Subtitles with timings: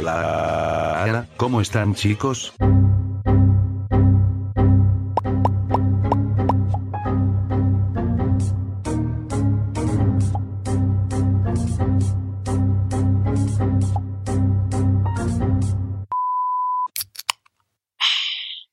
[0.00, 2.54] Hola, ¿cómo están chicos?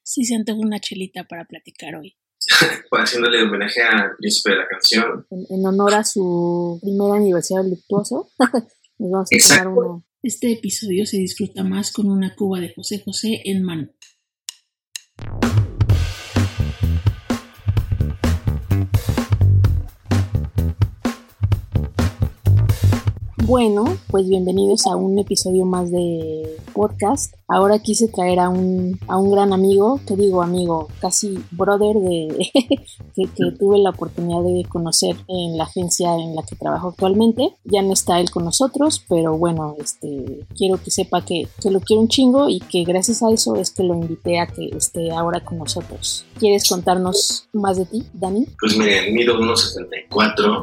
[0.03, 2.15] Sí se antoja una chelita para platicar hoy.
[2.89, 5.27] Pues haciéndole homenaje al príncipe de la canción.
[5.29, 8.29] En, en honor a su primer aniversario luctuoso,
[8.99, 9.63] nos vamos a Exacto.
[9.75, 10.06] tomar una.
[10.23, 13.89] Este episodio se disfruta más con una cuba de José José en mano.
[23.45, 27.35] Bueno, pues bienvenidos a un episodio más de podcast.
[27.49, 32.49] Ahora quise traer a un, a un gran amigo, que digo amigo, casi brother de
[33.15, 37.53] que, que tuve la oportunidad de conocer en la agencia en la que trabajo actualmente.
[37.63, 41.79] Ya no está él con nosotros, pero bueno, este quiero que sepa que, que lo
[41.79, 45.11] quiero un chingo y que gracias a eso es que lo invité a que esté
[45.11, 46.25] ahora con nosotros.
[46.37, 48.45] ¿Quieres contarnos más de ti, Dani?
[48.59, 50.61] Pues miren, mido 1.74,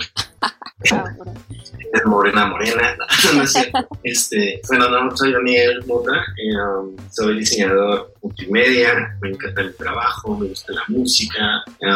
[1.95, 2.97] es morena, morena.
[3.35, 3.89] No, es cierto.
[4.03, 10.37] Este, bueno, no, soy Daniel Mota, eh, um, soy diseñador multimedia, me encanta mi trabajo,
[10.39, 11.87] me gusta la música, eh,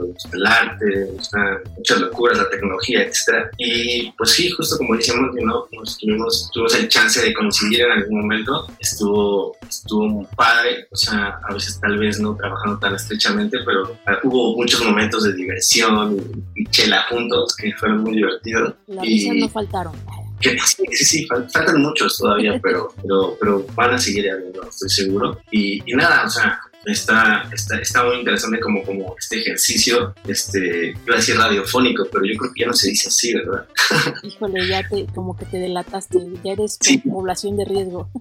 [0.00, 3.48] me gusta el arte, me gustan muchas locuras, la tecnología, etc.
[3.56, 5.66] Y pues sí, justo como decíamos, ¿no?
[5.72, 10.96] Nos tuvimos, tuvimos el chance de coincidir en algún momento, estuvo, estuvo muy padre, o
[10.96, 15.32] sea, a veces tal vez no trabajando tan estrechamente, pero eh, hubo muchos momentos de
[15.32, 16.16] diversión
[16.54, 18.74] y, y chela juntos que fueron muy divertidos.
[18.86, 19.92] Las Y- no faltaron.
[20.40, 24.62] Que sí, sí, sí, fal- faltan muchos todavía, pero, pero, pero van a seguir habiendo,
[24.68, 25.40] estoy seguro.
[25.50, 30.90] Y, y nada, o sea, está, está, está muy interesante como, como este ejercicio, este,
[31.04, 33.66] iba a decir radiofónico, pero yo creo que ya no se dice así, ¿verdad?
[34.22, 36.98] Híjole, ya te, como que te delataste, ya eres Sí.
[36.98, 38.08] población de riesgo.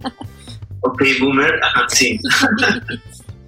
[0.81, 2.19] Ok, Boomer, ajá, sí.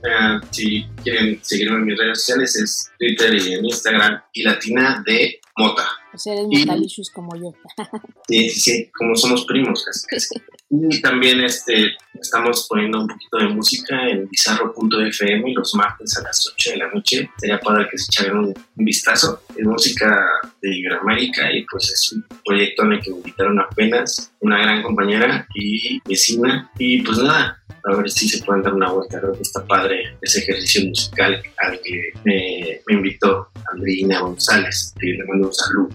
[0.03, 5.03] Eh, si quieren seguirme en mis redes sociales es Twitter y en Instagram y Latina
[5.05, 5.87] de Mota.
[6.19, 7.53] Sea, eres Y- metalicious como yo.
[8.27, 10.35] Sí, sí, como somos primos casi.
[10.69, 11.73] Y también este,
[12.21, 16.91] estamos poniendo un poquito de música en bizarro.fm los martes a las 8 de la
[16.91, 17.29] noche.
[17.37, 19.43] Sería padre que se echaran un, vistazo.
[19.55, 20.25] Es música
[20.61, 24.81] de Iberoamérica y pues es un proyecto en el que me invitaron apenas una gran
[24.81, 26.71] compañera y vecina.
[26.77, 29.19] Y pues nada, a ver si se pueden dar una vuelta.
[29.19, 34.93] Creo que está padre ese ejercicio musical al que me, me invitó Andrina González.
[35.01, 35.89] Y le mando un saludo.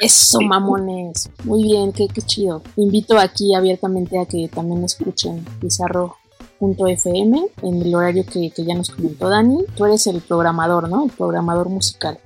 [0.00, 1.30] Eso, mamones.
[1.44, 2.62] Muy bien, qué, qué chido.
[2.76, 8.90] Invito aquí abiertamente a que también escuchen Pizarro.fm en el horario que, que ya nos
[8.90, 9.64] comentó Dani.
[9.76, 11.04] Tú eres el programador, ¿no?
[11.04, 12.18] El programador musical.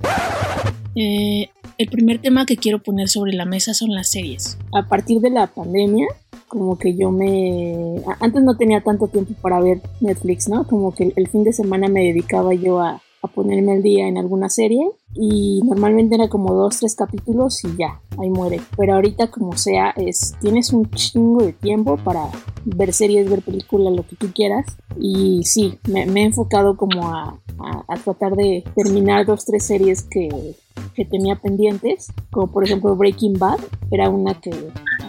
[0.95, 1.49] Eh,
[1.79, 4.59] el primer tema que quiero poner sobre la mesa son las series.
[4.73, 6.07] A partir de la pandemia,
[6.49, 8.03] como que yo me...
[8.21, 10.67] Antes no tenía tanto tiempo para ver Netflix, ¿no?
[10.67, 14.17] Como que el fin de semana me dedicaba yo a, a ponerme al día en
[14.17, 18.61] alguna serie y normalmente era como dos, tres capítulos y ya, ahí muere.
[18.77, 22.31] Pero ahorita como sea, es tienes un chingo de tiempo para
[22.65, 24.67] ver series, ver películas, lo que tú quieras.
[24.99, 30.03] Y sí, me, he enfocado como a, a- a tratar de terminar dos, tres series
[30.03, 30.29] que,
[30.95, 33.59] que tenía pendientes, como por ejemplo Breaking Bad,
[33.91, 34.51] era una que...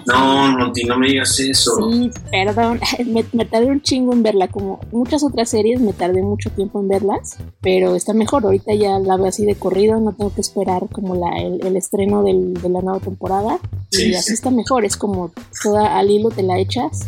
[0.08, 1.72] No, Monty, no me digas eso.
[1.92, 6.24] Sí, perdón, me, me tardé un chingo en verla, como muchas otras series me tardé
[6.24, 10.14] mucho tiempo en verlas, pero está mejor, ahorita ya la veo así de corrido, no
[10.14, 13.60] tengo que esperar como la, el, el estreno del- de la nueva temporada,
[13.92, 14.34] y Sí, así sí.
[14.34, 15.32] está mejor, es como
[15.62, 17.02] toda al hilo te la echas,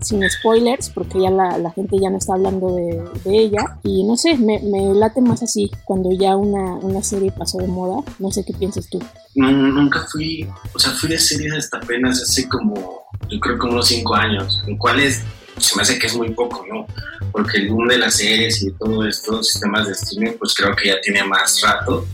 [0.00, 4.36] sin spoilers, porque ya la, gente ya no está hablando de, ella, y no sé,
[4.36, 4.60] me,
[4.94, 8.88] late más así, cuando ya una, una serie pasó de moda, no sé qué piensas
[8.88, 9.00] tú.
[9.34, 13.66] No, nunca fui, o sea, fui de series hasta apenas hace como, yo creo que
[13.66, 15.22] unos cinco años, en cuales
[15.58, 16.86] se me hace que es muy poco, ¿no?
[17.32, 20.74] Porque el boom de las series y de todos estos sistemas de streaming, pues creo
[20.74, 22.06] que ya tiene más rato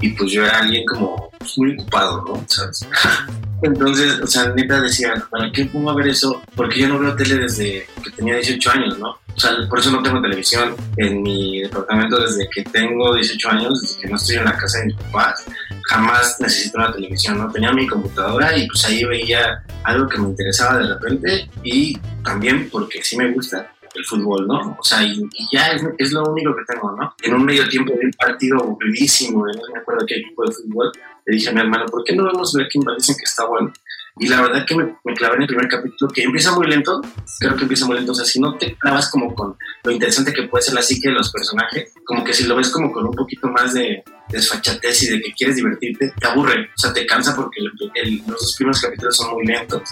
[0.00, 2.46] y pues yo era alguien como muy ocupado, ¿no?
[3.62, 6.42] Entonces, o sea, neta decía, ¿para qué pongo a ver eso?
[6.54, 9.10] Porque yo no veo tele desde que tenía 18 años, ¿no?
[9.10, 13.80] O sea, por eso no tengo televisión en mi departamento desde que tengo 18 años,
[13.80, 15.44] desde que no estoy en la casa de mis papás
[15.90, 17.50] jamás necesito una televisión, ¿no?
[17.50, 22.70] Tenía mi computadora y pues ahí veía algo que me interesaba de repente y también
[22.70, 24.76] porque sí me gusta el fútbol, ¿no?
[24.78, 25.22] O sea, y,
[25.52, 27.14] ya es, lo único que tengo, ¿no?
[27.22, 30.92] En un medio tiempo de un partido aburridísimo, no me acuerdo qué equipo de fútbol,
[31.26, 32.96] le dije a mi hermano, ¿por qué no vemos Breaking Bad?
[32.96, 33.72] Dicen que está bueno.
[34.18, 37.00] Y la verdad que me, me clavé en el primer capítulo, que empieza muy lento,
[37.38, 40.32] creo que empieza muy lento, o sea, si no te clavas como con lo interesante
[40.32, 43.06] que puede ser la psique de los personajes, como que si lo ves como con
[43.06, 47.06] un poquito más de, desfachatez y de que quieres divertirte, te aburre, o sea, te
[47.06, 47.72] cansa porque los
[48.26, 49.82] dos primeros capítulos son muy lentos.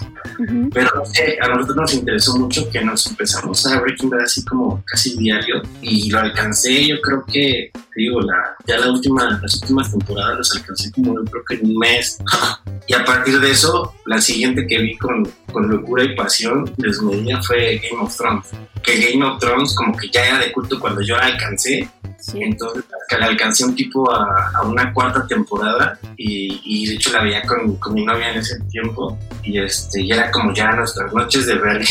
[0.73, 4.43] Pero no sé, a nosotros nos interesó mucho que nos empezamos a Breaking Bad así
[4.45, 9.61] como casi diario y lo alcancé, yo creo que, digo, la, ya la última, las
[9.61, 12.19] últimas temporadas las alcancé como yo creo que en un mes.
[12.87, 17.41] y a partir de eso, la siguiente que vi con, con locura y pasión desmedida
[17.41, 18.47] fue Game of Thrones.
[18.83, 21.89] Que Game of Thrones como que ya era de culto cuando yo la alcancé
[22.33, 22.85] entonces
[23.17, 24.28] la alcancé un tipo a,
[24.65, 29.59] una cuarta temporada y, de hecho la veía con, mi novia en ese tiempo y,
[29.59, 31.81] este, y era como ya nuestras noches de ver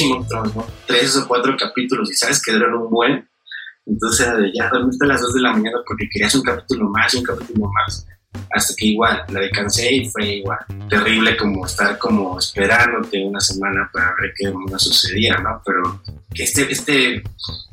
[0.55, 0.67] ¿no?
[0.87, 3.29] Tres o cuatro capítulos y sabes que duran un buen.
[3.87, 7.19] Entonces ya dormiste a las dos de la mañana porque querías un capítulo más y
[7.19, 8.07] un capítulo más
[8.51, 10.59] hasta que igual la descansé y fue igual
[10.89, 15.61] terrible como estar como esperándote una semana para ver qué no sucedía, ¿no?
[15.65, 16.03] Pero
[16.35, 17.23] que este, este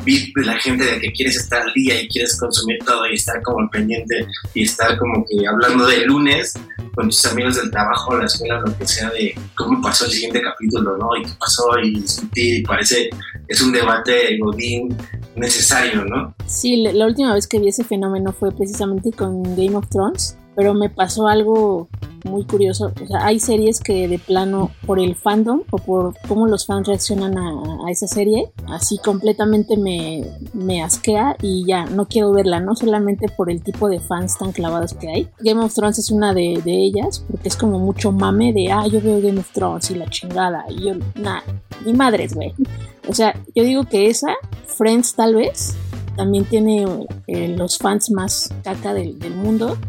[0.04, 3.16] beat de la gente de que quieres estar al día y quieres consumir todo y
[3.16, 6.54] estar como pendiente y estar como que hablando de lunes
[6.94, 10.42] con tus amigos del trabajo, la escuela, lo que sea, de cómo pasó el siguiente
[10.42, 11.16] capítulo, ¿no?
[11.18, 13.10] Y qué pasó y discutir y parece,
[13.48, 14.96] es un debate godín
[15.36, 16.34] necesario, ¿no?
[16.46, 20.74] Sí, la última vez que vi ese fenómeno fue precisamente con Game of Thrones pero
[20.74, 21.88] me pasó algo
[22.26, 22.92] muy curioso.
[23.02, 26.88] O sea, hay series que de plano, por el fandom o por cómo los fans
[26.88, 32.76] reaccionan a, esa serie, así completamente me, me, asquea y ya no quiero verla, no
[32.76, 35.30] solamente por el tipo de fans tan clavados que hay.
[35.40, 38.88] Game of Thrones es una de, de ellas, porque es como mucho mame de, ah,
[38.88, 40.66] yo veo Game of Thrones y la chingada.
[40.70, 41.44] Y yo, nada,
[41.86, 42.54] ni madres, güey.
[43.08, 44.34] O sea, yo digo que esa,
[44.66, 45.78] Friends tal vez,
[46.16, 46.86] también tiene
[47.28, 49.78] eh, los fans más caca del, mundo.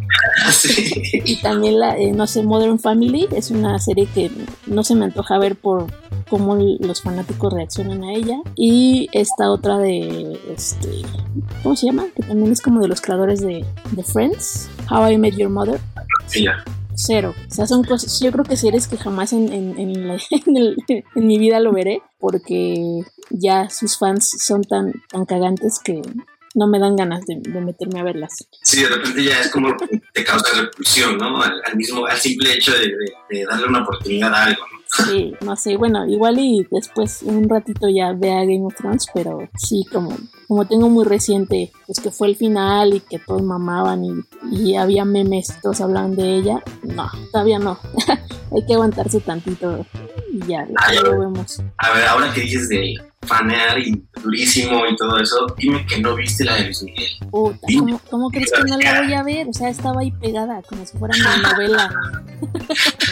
[1.25, 4.31] Y también la, eh, no sé, Modern Family es una serie que
[4.67, 5.87] no se me antoja ver por
[6.29, 8.41] cómo los fanáticos reaccionan a ella.
[8.55, 11.03] Y esta otra de, este,
[11.63, 12.07] ¿cómo se llama?
[12.15, 15.81] Que también es como de los creadores de, de Friends, How I Met Your Mother.
[16.27, 16.47] Sí,
[16.97, 17.35] cero.
[17.51, 21.61] O sea, son cosas, yo creo que series que jamás en, en, en, mi vida
[21.61, 26.03] lo veré, porque ya sus fans son tan, tan cagantes que
[26.55, 28.33] no me dan ganas de, meterme a verlas.
[28.63, 29.77] Sí, de repente ya es como
[30.13, 31.43] te causa repulsión, ¿no?
[31.43, 32.93] Al, mismo, al simple hecho de,
[33.31, 34.77] de, darle una oportunidad a algo, ¿no?
[35.05, 39.47] Sí, no sé, bueno, igual y después un ratito ya vea Game of Thrones, pero
[39.59, 40.17] sí, como,
[40.47, 44.13] como tengo muy reciente, pues que fue el final y que todos mamaban y,
[44.51, 47.79] y había memes, todos hablaban de ella, no, todavía no,
[48.55, 49.85] hay que aguantarse tantito
[50.33, 50.67] y ya,
[51.03, 51.63] lo vemos.
[51.79, 56.15] A ver, ahora que dices de fanear y durísimo y todo eso, dime que no
[56.15, 57.11] viste la de Luis Miguel.
[57.31, 57.67] Puta,
[58.11, 59.49] ¿cómo, crees que no la voy a ver?
[59.49, 61.91] O sea, estaba ahí pegada, como si fuera una novela.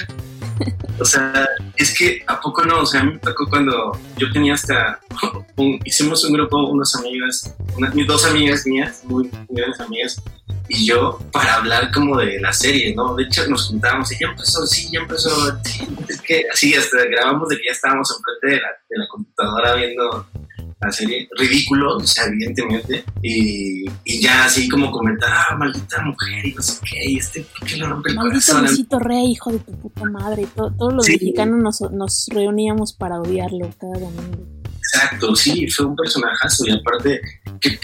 [0.98, 4.30] O sea, es que a poco no, o sea, a mí me tocó cuando yo
[4.32, 5.00] tenía hasta,
[5.84, 7.54] hicimos un grupo, unas amigas,
[7.94, 10.22] mis dos amigas mías, muy, muy grandes amigas,
[10.68, 13.14] y yo para hablar como de la serie, ¿no?
[13.16, 15.30] De hecho nos juntábamos y ya empezó, sí, ya empezó,
[15.64, 19.08] sí, es que así hasta grabamos de que ya estábamos enfrente de la, de la
[19.08, 20.26] computadora viendo
[20.80, 26.46] la serie, ridículo, o sea, evidentemente, y, y, ya así como comentar, ah, maldita mujer,
[26.46, 29.52] y no sé qué, y este, ¿por qué le rompe el Maldito Luisito Rey, hijo
[29.52, 34.54] de tu puta madre, todos los mexicanos nos, nos reuníamos para odiarlo cada domingo.
[34.78, 37.20] Exacto, sí, fue un personajazo y aparte,
[37.60, 37.78] ¿qué,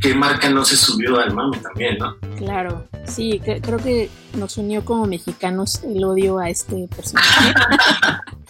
[0.00, 2.16] qué, marca no se subió al mame también, no?
[2.36, 7.54] Claro, sí, creo que nos unió como mexicanos el odio a este personaje.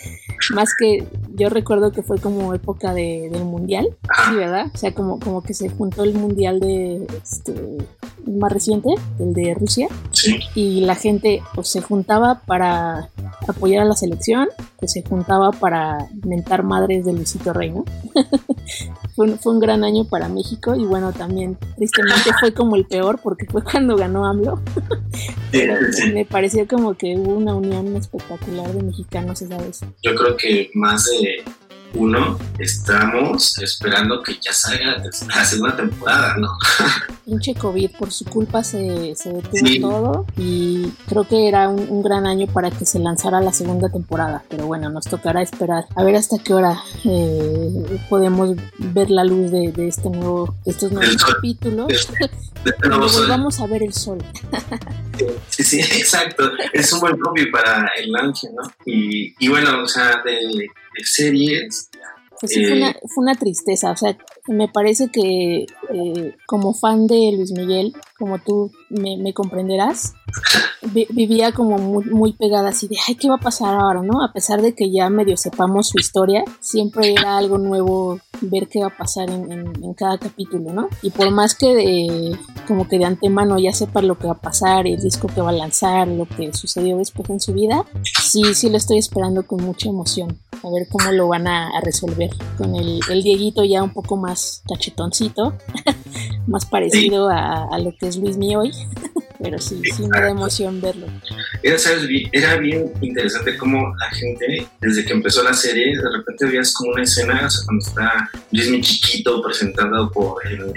[0.54, 3.88] Más que yo recuerdo que fue como época de, del mundial,
[4.28, 4.70] sí, ¿verdad?
[4.72, 7.54] O sea, como, como que se juntó el mundial de este
[8.26, 10.40] más reciente, el de Rusia, sí.
[10.54, 13.10] y la gente pues, se juntaba para
[13.46, 14.48] apoyar a la selección,
[14.78, 17.84] pues se juntaba para mentar madres de Luisito Rey, ¿no?
[19.14, 23.20] fue, fue, un gran año para México y bueno, también tristemente fue como el peor
[23.22, 24.60] porque fue cuando ganó AMLO.
[26.12, 29.80] me pareció como que hubo una unión espectacular de mexicanos esa vez.
[30.02, 31.42] Yo creo que más de
[31.94, 35.02] uno, estamos esperando que ya salga
[35.34, 36.56] la segunda temporada, ¿no?
[37.24, 42.26] Pinche COVID, por su culpa se, se detuvo todo y creo que era un, gran
[42.26, 46.16] año para que se lanzara la segunda temporada, pero bueno, nos tocará esperar a ver
[46.16, 51.88] hasta qué hora eh, podemos ver la luz de, este nuevo, estos nuevos capítulos.
[52.82, 54.18] Volvamos a ver el sol.
[55.48, 56.50] sí, sí, exacto.
[56.72, 58.62] Es un buen copy para el launch, ¿no?
[58.84, 60.68] Y, y bueno, o sea, de
[61.04, 61.90] series.
[62.40, 64.16] Pues sí, fue, una, eh, fue, una, tristeza, o sea,
[64.48, 70.14] me parece que eh, como fan de Luis Miguel, como tú me, comprenderás,
[71.10, 74.22] vivía como muy, muy pegada así de, ay, ¿qué va a pasar ahora, no?
[74.22, 78.80] A pesar de que ya medio sepamos su historia, siempre era algo nuevo ver qué
[78.80, 80.88] va a pasar en, en, cada capítulo, ¿no?
[81.02, 84.40] Y por más que de, como que de antemano ya sepa lo que va a
[84.40, 87.84] pasar, el disco que va a lanzar, lo que sucedió después en su vida,
[88.22, 90.38] sí, sí lo estoy esperando con mucha emoción.
[90.62, 92.30] A ver cómo lo van a, resolver.
[92.56, 94.35] Con el, Dieguito ya un poco más
[94.68, 95.56] cachetoncito,
[96.46, 98.72] más parecido a, a, lo que es Luis Mi hoy.
[99.42, 101.06] Pero sí, sí me da emoción verlo.
[101.62, 102.08] Era, ¿sabes?
[102.32, 106.92] era bien interesante cómo la gente, desde que empezó la serie, de repente veías como
[106.92, 110.72] una escena, o sea, cuando está Luis mi chiquito presentado por el,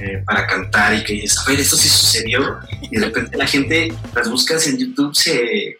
[0.00, 2.58] eh, para cantar y que dices, a ver, esto sí sucedió.
[2.82, 5.78] Y de repente la gente, las buscas en YouTube se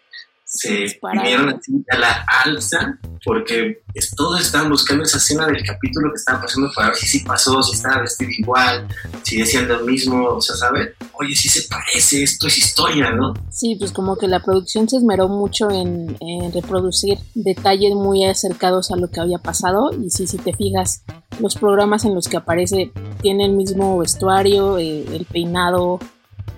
[0.53, 3.81] se vinieron así a la alza porque
[4.15, 7.63] todos estaban buscando esa escena del capítulo que estaba pasando para ver si sí pasó,
[7.63, 8.87] si estaba vestido igual,
[9.23, 10.89] si decían lo mismo, o sea, ¿sabes?
[11.13, 13.33] Oye, si se parece, esto es historia, ¿no?
[13.49, 16.17] Sí, pues como que la producción se esmeró mucho en,
[16.53, 21.03] reproducir detalles muy acercados a lo que había pasado y sí, si te fijas,
[21.39, 22.91] los programas en los que aparece
[23.21, 25.99] tienen el mismo vestuario, eh, el peinado,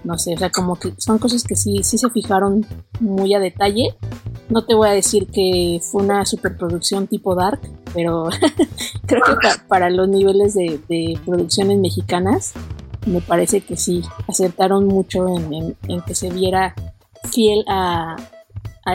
[0.05, 2.65] no sé, o sea, como que son cosas que sí, sí se fijaron
[2.99, 3.95] muy a detalle.
[4.49, 7.59] No te voy a decir que fue una superproducción tipo Dark,
[7.93, 8.29] pero
[9.07, 12.53] creo que para los niveles de, producciones mexicanas,
[13.07, 16.75] me parece que sí, acertaron mucho en, que se viera
[17.31, 18.15] fiel a,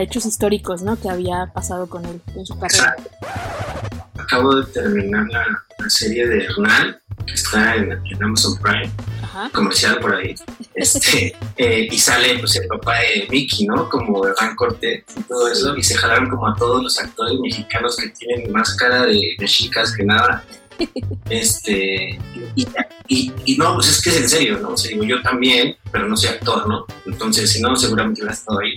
[0.00, 0.95] hechos históricos, ¿no?
[1.00, 2.95] Que había pasado con él en su carrera.
[4.17, 6.97] Acabo de terminar la, serie de Hernán,
[7.27, 8.91] está en Amazon Prime
[9.53, 10.35] comercial por ahí.
[10.73, 13.87] Este, eh, y sale pues el papá de Mickey, ¿no?
[13.89, 15.77] Como Hernán Cortés y todo eso.
[15.77, 19.95] Y se jalaron como a todos los actores mexicanos que tienen más cara de, chicas
[19.95, 20.45] que nada.
[21.29, 22.19] Este,
[22.55, 24.71] y, y, no, pues es que es en serio, ¿no?
[24.71, 26.87] O sea, digo, yo también, pero no soy actor, ¿no?
[27.05, 28.75] Entonces, si no, seguramente hubiera estado ahí.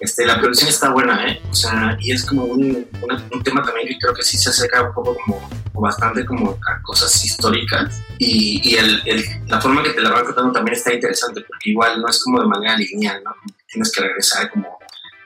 [0.00, 1.40] Este, la producción está buena, ¿eh?
[1.50, 2.86] O sea, y es como un,
[3.32, 6.82] un, tema también que creo que sí se acerca un poco como, bastante como a
[6.82, 10.92] cosas históricas y, y el, el, la forma que te la van contando también está
[10.92, 13.34] interesante porque igual no es como de manera lineal, ¿no?
[13.66, 14.78] Tienes que regresar como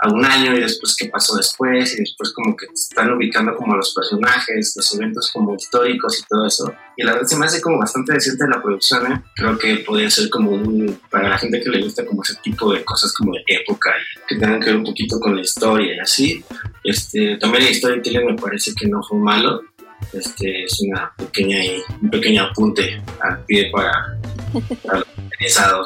[0.03, 3.77] a un año y después qué pasó después y después como que están ubicando como
[3.77, 6.75] los personajes, los eventos como históricos y todo eso.
[6.97, 9.23] Y la verdad se me hace como bastante decente la producción, ¿eh?
[9.37, 12.73] Creo que podría ser como un, para la gente que le gusta como ese tipo
[12.73, 15.95] de cosas como de época y que tengan que ver un poquito con la historia
[15.95, 16.45] y así.
[16.83, 19.63] Este, también la historia de me parece que no fue malo.
[20.15, 21.59] Este, es una pequeña,
[22.01, 24.19] un pequeño apunte al pie para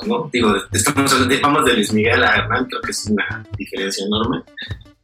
[0.06, 0.30] ¿no?
[0.32, 4.42] Digo, estamos hablando de Luis Miguel a Hernán, creo que es una diferencia enorme,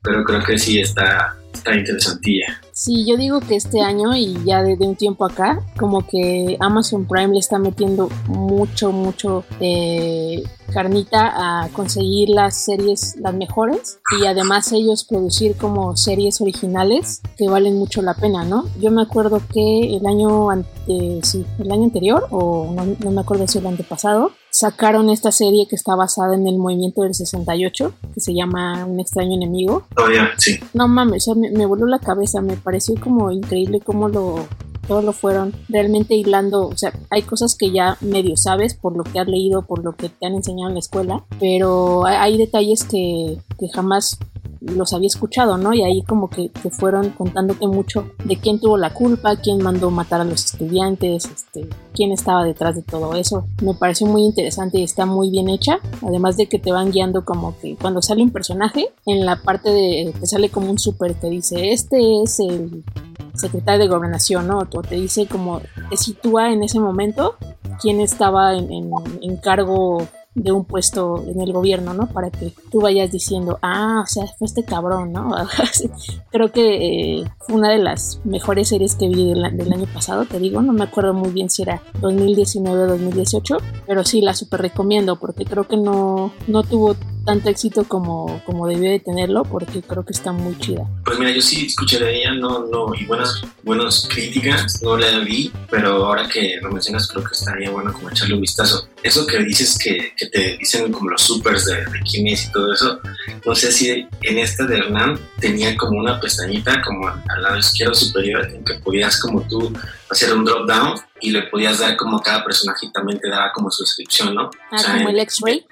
[0.03, 2.61] pero creo que sí está, está interesantilla.
[2.73, 7.07] Sí, yo digo que este año y ya desde un tiempo acá, como que Amazon
[7.07, 10.43] Prime le está metiendo mucho, mucho eh,
[10.73, 17.49] carnita a conseguir las series las mejores y además ellos producir como series originales que
[17.49, 18.65] valen mucho la pena, ¿no?
[18.81, 20.49] Yo me acuerdo que el año,
[21.23, 25.67] sí, el año anterior, o no, no me acuerdo si el antepasado, sacaron esta serie
[25.69, 29.85] que está basada en el movimiento del 68, que se llama Un extraño enemigo.
[29.97, 30.59] Oh, sí.
[30.75, 34.47] No mames, me, me, voló la cabeza, me pareció como increíble cómo lo
[34.91, 39.05] todo lo fueron realmente hilando, o sea, hay cosas que ya medio sabes por lo
[39.05, 42.83] que has leído, por lo que te han enseñado en la escuela, pero hay, detalles
[42.83, 44.19] que, que jamás
[44.61, 45.73] los había escuchado, ¿no?
[45.73, 49.91] Y ahí como que, que, fueron contándote mucho de quién tuvo la culpa, quién mandó
[49.91, 53.47] matar a los estudiantes, este, quién estaba detrás de todo eso.
[53.63, 57.25] Me pareció muy interesante y está muy bien hecha, además de que te van guiando
[57.25, 61.15] como que cuando sale un personaje, en la parte de, te sale como un súper
[61.15, 62.85] que dice, este es el
[63.35, 64.59] secretario de gobernación, ¿no?
[64.59, 67.37] O te dice como, te sitúa en ese momento
[67.81, 68.91] quién estaba en, en,
[69.23, 72.07] en cargo de un puesto en el gobierno, ¿no?
[72.07, 75.35] Para que tú vayas diciendo, ah, o sea, fue este cabrón, ¿no?
[76.31, 80.39] Creo que eh, fue una de las mejores series que vi del, año pasado, te
[80.39, 83.57] digo, no me acuerdo muy bien si era 2019 o 2018,
[83.87, 88.67] pero sí la super recomiendo porque creo que no, no tuvo tanto éxito como, como
[88.67, 90.87] debió de tenerlo porque creo que está muy chida.
[91.05, 95.19] Pues mira, yo sí escuché de ella, no, no, y buenas, buenas críticas, no la
[95.21, 98.89] vi, pero ahora que lo mencionas creo que estaría bueno como echarle un vistazo.
[99.03, 103.01] Eso que dices que, que te dicen como los supers de, de y todo eso,
[103.47, 107.95] no sé si en esta de Hernán tenía como una pestañita como al lado izquierdo
[107.95, 109.73] superior en que podías como tú
[110.11, 113.71] hacer un drop down y le podías dar como cada personaje también te daba como
[113.71, 114.51] su descripción, ¿no?
[114.71, 115.67] Ah, como el X-Ray.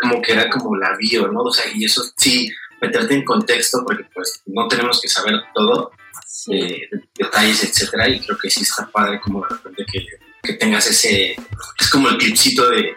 [0.00, 1.42] como que era como la bio, ¿no?
[1.42, 5.92] O sea, y eso sí, meterte en contexto porque pues no tenemos que saber todo,
[6.48, 10.06] eh, detalles, etcétera, y creo que sí está padre como de repente que,
[10.46, 11.32] que tengas ese,
[11.78, 12.92] es como el clipcito de,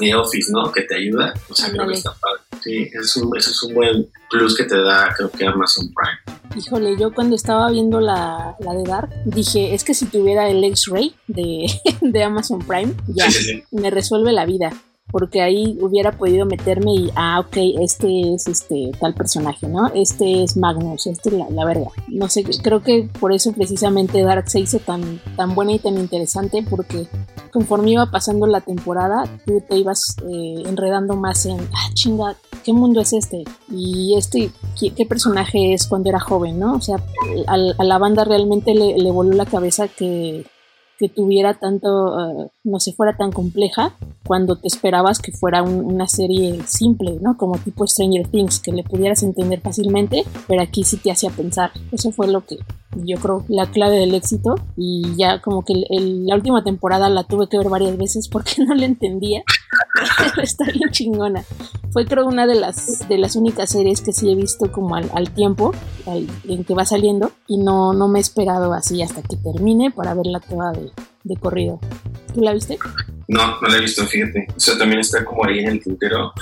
[0.00, 0.70] de Office, ¿no?
[0.70, 2.42] Que te ayuda, o sea, creo que está padre.
[2.62, 6.38] Sí, es un, eso es un buen plus que te da, creo que Amazon Prime.
[6.56, 10.62] Híjole, yo cuando estaba viendo la, la de Dark, dije, es que si tuviera el
[10.62, 11.66] X-Ray de,
[12.00, 13.64] de Amazon Prime, ya Sí, sí, sí.
[13.72, 14.72] me resuelve la vida.
[15.12, 19.88] Porque ahí hubiera podido meterme y, ah, ok, este es este tal personaje, ¿no?
[19.94, 21.90] Este es Magnus, este es la, la verga.
[22.08, 25.98] No sé, creo que por eso precisamente Dark se hizo tan, tan buena y tan
[25.98, 27.06] interesante, porque
[27.52, 32.72] conforme iba pasando la temporada, tú te ibas eh, enredando más en, ah, chinga, ¿qué
[32.72, 33.44] mundo es este?
[33.70, 34.50] Y este,
[34.80, 36.74] ¿qué, qué personaje es cuando era joven, no?
[36.74, 36.96] O sea,
[37.46, 40.46] a, a la banda realmente le, le voló la cabeza que,
[41.02, 41.88] que tuviera tanto,
[42.44, 43.92] eh, no sé, fuera tan compleja
[44.24, 47.36] cuando te esperabas que fuera un- una serie simple, ¿no?
[47.36, 51.72] Como tipo Stranger Things, que le pudieras entender fácilmente, pero aquí sí te hacía pensar.
[51.90, 52.58] Eso fue lo que
[52.96, 57.24] yo creo la clave del éxito y ya como que el- la última temporada la
[57.24, 59.42] tuve que ver varias veces porque no la entendía.
[60.42, 61.44] Está bien chingona.
[61.90, 65.10] Fue creo una de las de las únicas series que sí he visto como al,
[65.14, 65.72] al tiempo
[66.06, 69.90] al- en que va saliendo y no, no me he esperado así hasta que termine
[69.90, 70.90] para verla toda de,
[71.24, 71.80] de corrido.
[72.34, 72.78] ¿Tú la viste?
[73.28, 74.46] No, no la he visto, fíjate.
[74.56, 76.32] Eso también está como ahí en el tintero.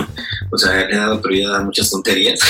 [0.50, 2.40] O sea, le he dado prioridad a muchas tonterías.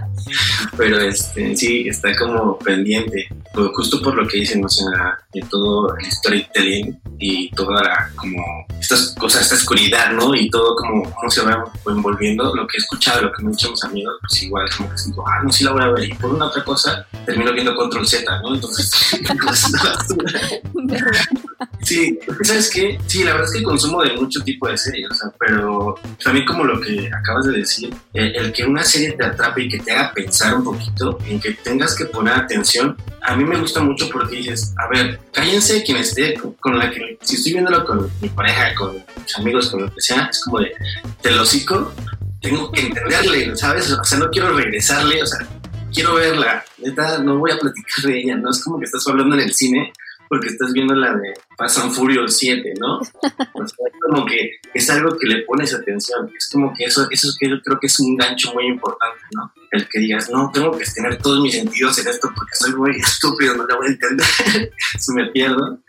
[0.76, 3.28] Pero este, sí, está como pendiente.
[3.52, 8.10] Pues justo por lo que dicen, o sea, de todo el storytelling y toda la,
[8.16, 8.42] como,
[8.80, 10.34] estas cosas, esta oscuridad, ¿no?
[10.34, 12.54] Y todo como, cómo se va envolviendo.
[12.54, 14.96] Lo que he escuchado, lo que me han dicho mis amigos, pues igual como que
[15.06, 16.08] digo, ah, no, sí la voy a ver.
[16.08, 18.54] Y por una otra cosa, termino viendo Control Z, ¿no?
[18.54, 18.90] Entonces,
[21.82, 22.98] Sí, ¿sabes qué?
[23.06, 26.80] Sí, la verdad es que consumo de mucho tipo de series, pero también como lo
[26.80, 30.12] que acabas de decir, el, el que una serie te atrape y que te haga
[30.12, 34.36] pensar un poquito, en que tengas que poner atención, a mí me gusta mucho porque
[34.36, 38.74] dices, a ver, cállense quien esté con, la que, si estoy viéndolo con mi pareja,
[38.74, 40.72] con mis amigos, con lo que sea, es como de,
[41.20, 41.92] te lo hocico,
[42.40, 43.90] tengo que entenderle, ¿sabes?
[43.90, 45.46] O sea, no quiero regresarle, o sea,
[45.92, 49.34] quiero verla, neta, no voy a platicar de ella, no es como que estás hablando
[49.34, 49.92] en el cine
[50.30, 53.00] porque estás viendo la de Fast and Furious 7, ¿no?
[53.52, 57.28] O sea, como que es algo que le pones atención, es como que eso, eso
[57.28, 59.52] es que yo creo que es un gancho muy importante, ¿no?
[59.72, 62.90] El que digas, no, tengo que tener todos mis sentidos en esto porque soy muy
[62.96, 64.26] estúpido, no lo voy a entender,
[64.98, 65.80] si me pierdo.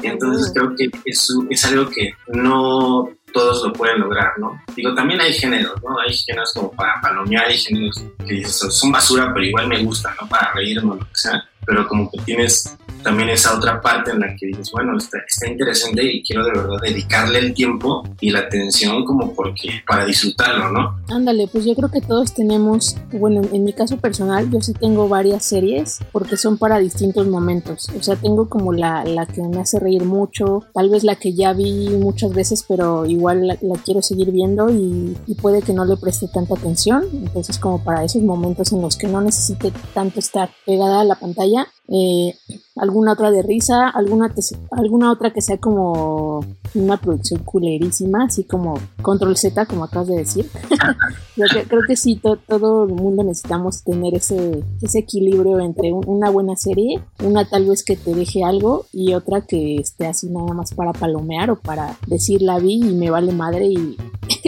[0.00, 4.60] Y entonces creo que es, es algo que no todos lo pueden lograr, ¿no?
[4.74, 6.00] Digo, también hay géneros, ¿no?
[6.00, 10.28] Hay géneros como para palomear, hay géneros que son basura, pero igual me gustan, ¿no?
[10.28, 11.48] Para reírme o lo que sea.
[11.64, 15.48] Pero como que tienes también esa otra parte en la que dices, bueno, está, está
[15.48, 20.72] interesante y quiero de verdad dedicarle el tiempo y la atención como porque, para disfrutarlo,
[20.72, 20.96] ¿no?
[21.14, 25.08] Ándale, pues yo creo que todos tenemos, bueno, en mi caso personal, yo sí tengo
[25.08, 27.88] varias series porque son para distintos momentos.
[27.96, 31.34] O sea, tengo como la, la que me hace reír mucho, tal vez la que
[31.34, 35.74] ya vi muchas veces, pero igual la, la quiero seguir viendo y, y, puede que
[35.74, 37.04] no le preste tanta atención.
[37.12, 41.16] Entonces, como para esos momentos en los que no necesite tanto estar pegada a la
[41.16, 42.34] pantalla, eh,
[42.76, 44.32] alguna otra de risa, alguna,
[44.70, 46.44] alguna otra que sea como
[46.74, 50.50] una producción culerísima, así como Control Z, como acabas de decir.
[51.36, 55.92] creo, que, creo que sí, to, todo el mundo necesitamos tener ese, ese equilibrio entre
[55.92, 60.06] un, una buena serie, una tal vez que te deje algo y otra que esté
[60.06, 63.96] así nada más para palomear o para decir la vi y me vale madre y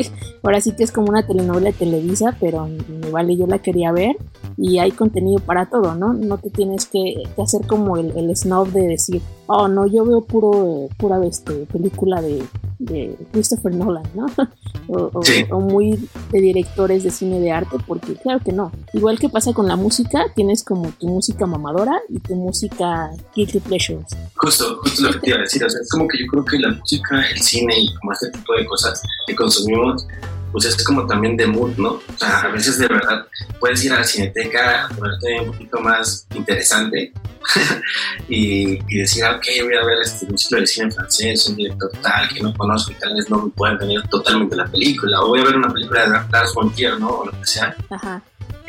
[0.42, 3.92] ahora sí que es como una telenovela de Televisa, pero me vale, yo la quería
[3.92, 4.16] ver
[4.56, 6.12] y hay contenido para todo, ¿no?
[6.12, 10.04] No te tienes que, que hacer como el, el, snob de decir, oh, no, yo
[10.04, 12.44] veo puro, pura este, película de,
[12.78, 14.26] de Christopher Nolan, ¿no?
[14.88, 15.44] o, o, sí.
[15.50, 18.72] o, muy de directores de cine de arte, porque claro que no.
[18.92, 23.60] Igual que pasa con la música, tienes como tu música mamadora y tu música guilty
[23.60, 24.06] pleasures.
[24.36, 26.44] Justo, justo lo que te iba a decir, o sea, es como que yo creo
[26.44, 30.06] que la música, el cine y como este tipo de cosas que consumimos,
[30.52, 31.90] pues es como también de mood, ¿no?
[31.92, 33.26] O sea, a veces de verdad
[33.58, 37.12] puedes ir a la cineteca, ponerte un poquito más interesante
[38.28, 41.90] y, y, decir, ok, voy a ver este un ciclo de cine francés, un director
[42.02, 45.28] tal que no conozco y tal vez no me pueda entender totalmente la película, o
[45.28, 47.08] voy a ver una película de Lars von Trier, ¿no?
[47.08, 47.76] O lo que sea.
[47.90, 48.22] Ajá.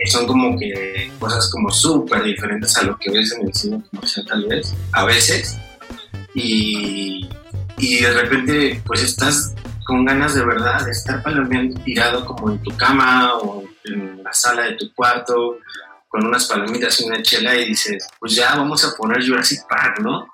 [0.05, 4.25] Son como que cosas como súper diferentes a lo que ves en el cine comercial
[4.27, 5.57] tal vez, a veces.
[6.35, 7.27] Y,
[7.77, 9.55] y de repente pues estás
[9.87, 14.33] con ganas de verdad de estar palomeando tirado como en tu cama o en la
[14.33, 15.59] sala de tu cuarto
[16.09, 19.99] con unas palomitas y una chela y dices, pues ya vamos a poner Jurassic Park,
[19.99, 20.27] ¿no?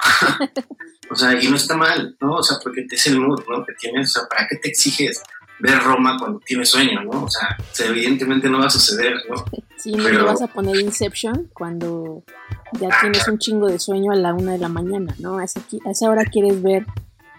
[1.10, 2.36] o sea, y no está mal, ¿no?
[2.36, 3.64] O sea, porque es el mood, ¿no?
[3.66, 5.22] Que tienes, o sea, ¿para qué te exiges
[5.60, 7.24] ver Roma cuando tienes sueño, ¿no?
[7.24, 9.46] O sea, evidentemente no va a suceder, ¿no?
[9.78, 10.18] Sí, no Pero...
[10.20, 12.24] te vas a poner Inception cuando
[12.80, 15.38] ya tienes un chingo de sueño a la una de la mañana, ¿no?
[15.38, 16.86] A esa, a esa hora quieres ver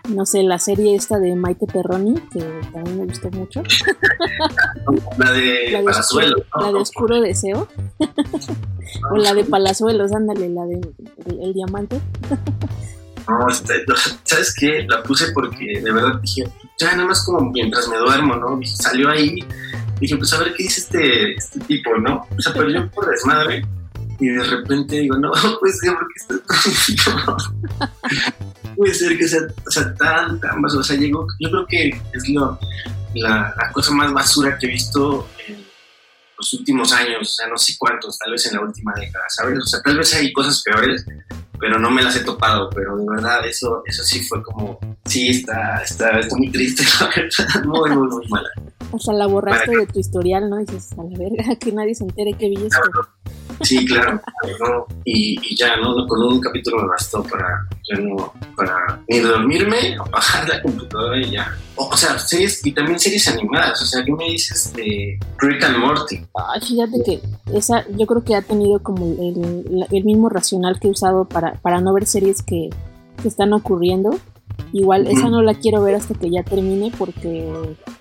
[0.09, 2.41] no sé, la serie esta de Maite Perroni, que
[2.73, 3.63] también me gustó mucho.
[5.19, 6.43] la de, la de Palazuelos.
[6.61, 7.69] La de Oscuro Deseo.
[9.11, 10.81] o la de Palazuelos, ándale, la de
[11.41, 12.01] El, Diamante.
[13.29, 13.85] no, este,
[14.25, 14.85] ¿sabes qué?
[14.89, 16.45] La puse porque de verdad dije,
[16.79, 18.61] ya nada más como mientras me duermo, ¿no?
[18.65, 19.37] salió ahí,
[20.01, 22.27] dije, pues a ver qué dice este, este tipo, ¿no?
[22.37, 23.67] O sea, pero yo por desmadre
[24.21, 26.35] y de repente digo, no, pues ser porque está
[28.77, 30.81] puede ser que sea, o sea, tan, tan basura.
[30.81, 32.59] O sea, llegó, yo creo que es lo,
[33.15, 35.65] la, la, cosa más basura que he visto en
[36.37, 39.59] los últimos años, o sea, no sé cuántos, tal vez en la última década, ¿sabes?
[39.59, 41.05] O sea, tal vez hay cosas peores,
[41.59, 45.29] pero no me las he topado, pero de verdad eso, eso sí fue como, sí,
[45.29, 48.51] está, está, está muy triste, la verdad, muy, muy, muy mala.
[48.91, 50.61] O sea, la borraste de tu historial, ¿no?
[50.61, 53.09] Y dices, a la verga, que nadie se entere que vi esto.
[53.63, 54.21] Sí, claro,
[55.05, 56.07] y, ya, ¿no?
[56.07, 61.31] Con un capítulo me bastó para, ya no, para ni dormirme, apagar la computadora y
[61.31, 61.57] ya.
[61.77, 65.79] O, sea, series, y también series animadas, o sea, ¿qué me dices de Rick and
[65.79, 66.21] Morty?
[66.35, 67.21] Ay, fíjate que
[67.57, 71.55] esa, yo creo que ha tenido como el, el mismo racional que he usado para,
[71.55, 72.71] para no ver series que,
[73.21, 74.19] que están ocurriendo
[74.73, 77.49] Igual esa no la quiero ver hasta que ya termine porque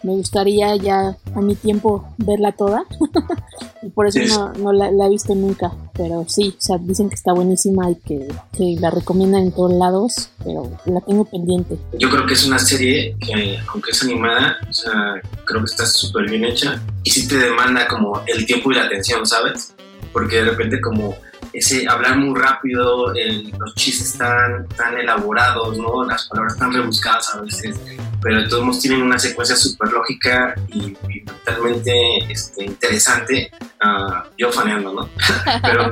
[0.02, 2.84] me gustaría ya a mi tiempo verla toda.
[3.84, 5.72] y por eso no, no la, he visto nunca.
[5.94, 9.72] Pero sí, o sea, dicen que está buenísima y que, que, la recomiendan en todos
[9.72, 11.78] lados, pero la tengo pendiente.
[12.00, 15.86] Yo creo que es una serie que, aunque es animada, o sea, creo que está
[15.86, 19.76] súper bien hecha y sí te demanda como el tiempo y la atención, ¿sabes?
[20.12, 21.16] Porque de repente como
[21.54, 23.14] ese hablar muy rápido,
[23.60, 26.04] los chistes tan, tan elaborados, ¿no?
[26.04, 27.80] Las palabras tan rebuscadas a veces,
[28.22, 33.52] pero todos tienen una secuencia súper lógica y, totalmente este, interesante.
[33.84, 35.10] Uh, yo faneando, ¿no?
[35.62, 35.90] pero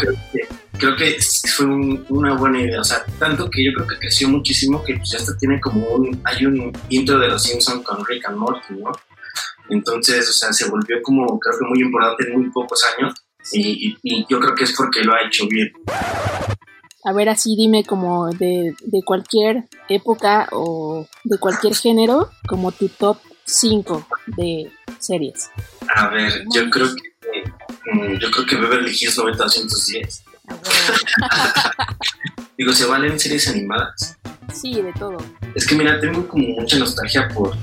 [0.80, 1.18] creo que,
[1.56, 5.12] fue una buena idea, o sea, tanto que yo creo que creció muchísimo que pues
[5.12, 8.74] ya hasta tiene como un, hay un intro de los Simpsons con Rick and Morty,
[8.74, 8.92] ¿no?
[9.70, 13.14] Entonces, o sea, se volvió como, creo que muy importante en muy pocos años
[13.52, 15.72] y, yo creo que es porque lo ha hecho bien.
[17.04, 22.90] A ver, así dime como de, de cualquier época o de cualquier género, como tu
[22.90, 25.50] top 5 de series.
[25.96, 30.24] A ver, yo creo que mm, yo creo que Beverly Hills 90210.
[32.58, 34.18] Digo, ¿se valen series animadas?
[34.54, 35.18] Sí, de todo.
[35.56, 37.56] Es que mira, tengo como mucha nostalgia por,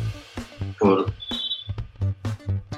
[0.78, 1.12] por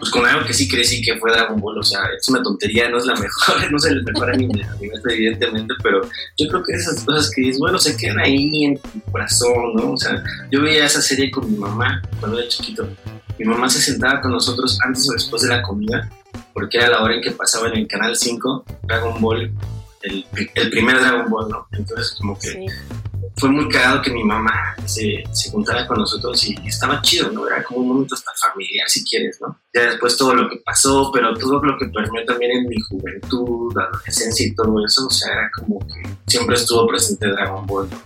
[0.00, 2.88] pues con algo que sí crecí que fue Dragon Ball, o sea, es una tontería,
[2.88, 6.00] no es la mejor, no es el mejor anime, evidentemente, pero
[6.38, 9.92] yo creo que esas cosas que es bueno, se quedan ahí en tu corazón, ¿no?
[9.92, 12.88] O sea, yo veía esa serie con mi mamá cuando era chiquito.
[13.38, 16.10] Mi mamá se sentaba con nosotros antes o después de la comida,
[16.54, 19.52] porque era la hora en que pasaba en el canal 5 Dragon Ball,
[20.02, 21.66] el, el primer Dragon Ball, ¿no?
[21.72, 22.66] Entonces, como que
[23.36, 27.46] fue muy cagado que mi mamá se, se juntara con nosotros y, estaba chido, ¿no?
[27.46, 29.58] Era como un momento hasta familiar, si quieres, ¿no?
[29.74, 33.76] Ya después todo lo que pasó, pero todo lo que permeó también en mi juventud,
[33.76, 38.00] adolescencia y todo eso, o sea, era como que siempre estuvo presente Dragon Ball, ¿no?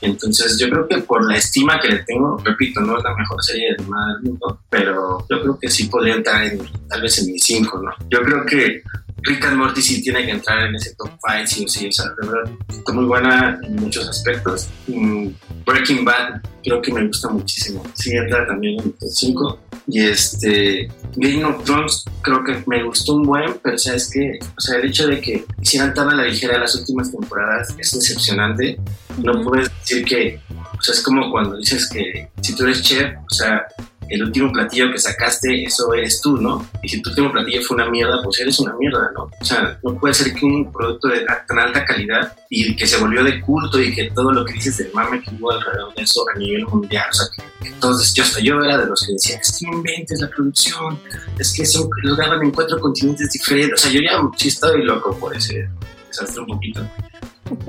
[0.00, 3.42] Entonces yo creo que por la estima que le tengo, repito, no es la mejor
[3.42, 3.86] serie del
[4.22, 7.90] mundo, pero yo creo que sí podría entrar en, tal vez en mi 5, ¿no?
[8.08, 8.82] Yo creo que
[9.22, 11.92] Rick and Morty sí tiene que entrar en ese top 5, sí o sí, o
[11.92, 14.68] sea, de verdad, está muy buena en muchos aspectos.
[14.86, 15.28] Mm,
[15.66, 19.60] Breaking Bad creo que me gusta muchísimo, sí entra también en el top 5.
[19.90, 24.60] Y este, Game of Thrones creo que me gustó un buen, pero sabes que, o
[24.60, 28.78] sea, el hecho de que hicieran tan a la ligera las últimas temporadas es decepcionante.
[29.22, 33.14] No puedes decir que, o sea, es como cuando dices que si tú eres chef,
[33.16, 33.66] o sea,
[34.08, 36.66] el último platillo que sacaste, eso eres tú, ¿no?
[36.82, 39.30] Y si tu último platillo fue una mierda, pues eres una mierda, ¿no?
[39.40, 42.98] O sea, no puede ser que un producto de tan alta calidad y que se
[42.98, 46.02] volvió de culto y que todo lo que dices del mame que hubo alrededor de
[46.02, 49.12] eso a nivel mundial, o sea, que, entonces yo hasta yo era de los que
[49.12, 50.98] decía, es que inventes la producción,
[51.38, 54.84] es que eso lo daban en cuatro continentes diferentes, o sea, yo ya sí estoy
[54.84, 55.68] loco por ese
[56.08, 56.88] desastre un poquito.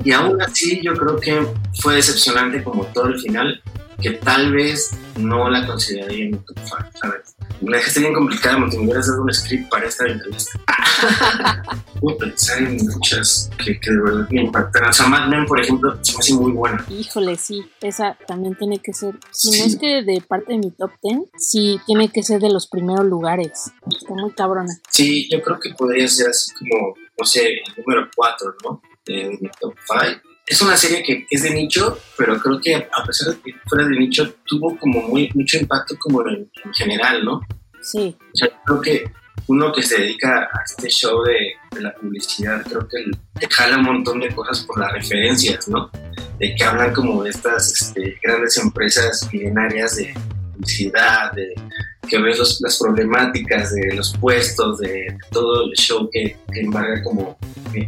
[0.04, 1.46] Y aún así yo creo que
[1.82, 3.62] fue decepcionante como todo el final,
[4.00, 7.36] que tal vez no la consideraría en top fan, ¿sabes?
[7.62, 10.60] Me dejaste bien complicada, me hubieras dado un script para esta entrevista.
[12.00, 14.90] Puedo pensar en muchas que, que, de verdad me impactaron.
[14.90, 16.86] O sea, Mad Men, por ejemplo, se me hace muy buena.
[16.90, 20.72] Híjole, sí, esa también tiene que ser, si no es que de parte de mi
[20.72, 23.72] top 10, sí tiene que ser de los primeros lugares.
[23.92, 24.74] Está muy cabrona.
[24.90, 28.82] Sí, yo creo que podría ser así como, no sé, el número 4, ¿no?
[29.06, 33.04] De, mi top 5 es una serie que es de nicho, pero creo que a
[33.06, 37.42] pesar de que fuera de nicho, tuvo como muy, mucho impacto como en, general, ¿no?
[37.82, 38.18] Sí.
[38.20, 39.12] O sea, creo que
[39.46, 42.98] uno que se dedica a este show de, la publicidad, creo que
[43.40, 45.92] te jala un montón de cosas por las referencias, ¿no?
[46.40, 50.14] de que hablan como de estas este, grandes empresas milenarias de
[50.54, 51.54] publicidad, de
[52.08, 57.38] que ves las problemáticas de los puestos, de todo el show que, que embarga como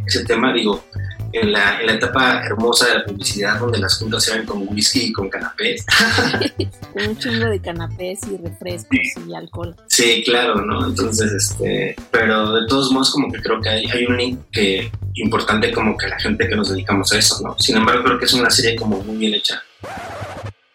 [0.06, 0.84] ese tema, digo,
[1.32, 4.66] en la, en la, etapa hermosa de la publicidad donde las juntas se ven con
[4.68, 5.84] whisky y con canapés.
[6.92, 9.74] con un chingo de canapés y refrescos y alcohol.
[9.88, 10.86] Sí, claro, ¿no?
[10.86, 14.90] Entonces, este, pero de todos modos como que creo que hay, hay un link que
[15.14, 17.58] importante como que la gente que nos dedicamos a eso, ¿no?
[17.58, 19.62] Sin embargo, creo que es una serie como muy bien hecha.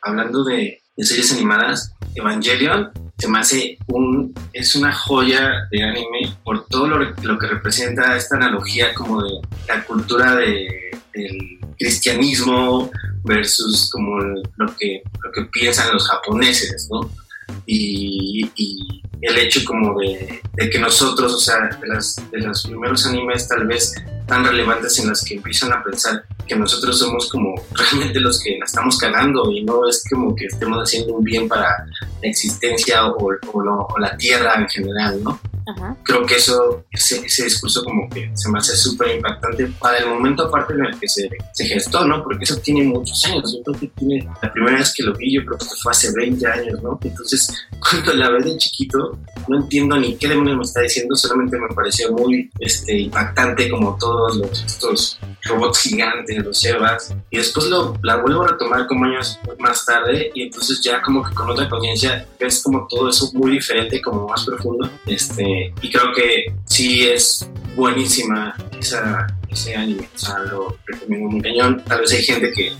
[0.01, 6.35] Hablando de, de series animadas, Evangelion se me hace un, es una joya de anime
[6.43, 10.67] por todo lo, lo que representa esta analogía como de la cultura de,
[11.13, 12.91] del cristianismo
[13.23, 17.09] versus como lo que, lo que piensan los japoneses, ¿no?
[17.65, 18.49] Y,
[19.19, 23.47] el hecho como de, de, que nosotros, o sea, de, las, de los primeros animes
[23.47, 23.95] tal vez
[24.27, 28.57] tan relevantes en las que empiezan a pensar que nosotros somos como realmente los que
[28.59, 31.85] la estamos cagando y no es como que estemos haciendo un bien para
[32.21, 35.39] la existencia o, lo, o la tierra en general, ¿no?
[36.03, 40.43] Creo que eso, ese, discurso como que se me hace súper impactante para el momento
[40.43, 42.23] aparte en el que se, gestó, ¿no?
[42.23, 43.53] Porque eso tiene muchos años.
[43.53, 46.11] Yo creo que tiene, la primera vez que lo vi, yo creo que fue hace
[46.15, 46.97] 20 años, ¿no?
[47.01, 47.47] Entonces,
[47.79, 51.67] cuando la ves de chiquito, no entiendo ni qué demonios me está diciendo, solamente me
[51.75, 57.97] pareció muy este, impactante como todos los, estos robots gigantes, los Evas, y después lo,
[58.03, 61.69] la vuelvo a retomar como años más tarde, y entonces ya como que con otra
[61.69, 67.07] conciencia ves como todo eso muy diferente, como más profundo, este, y creo que sí
[67.07, 72.51] es buenísima esa, ese anime, o sea, lo recomiendo muy cañón, tal vez hay gente
[72.51, 72.73] que,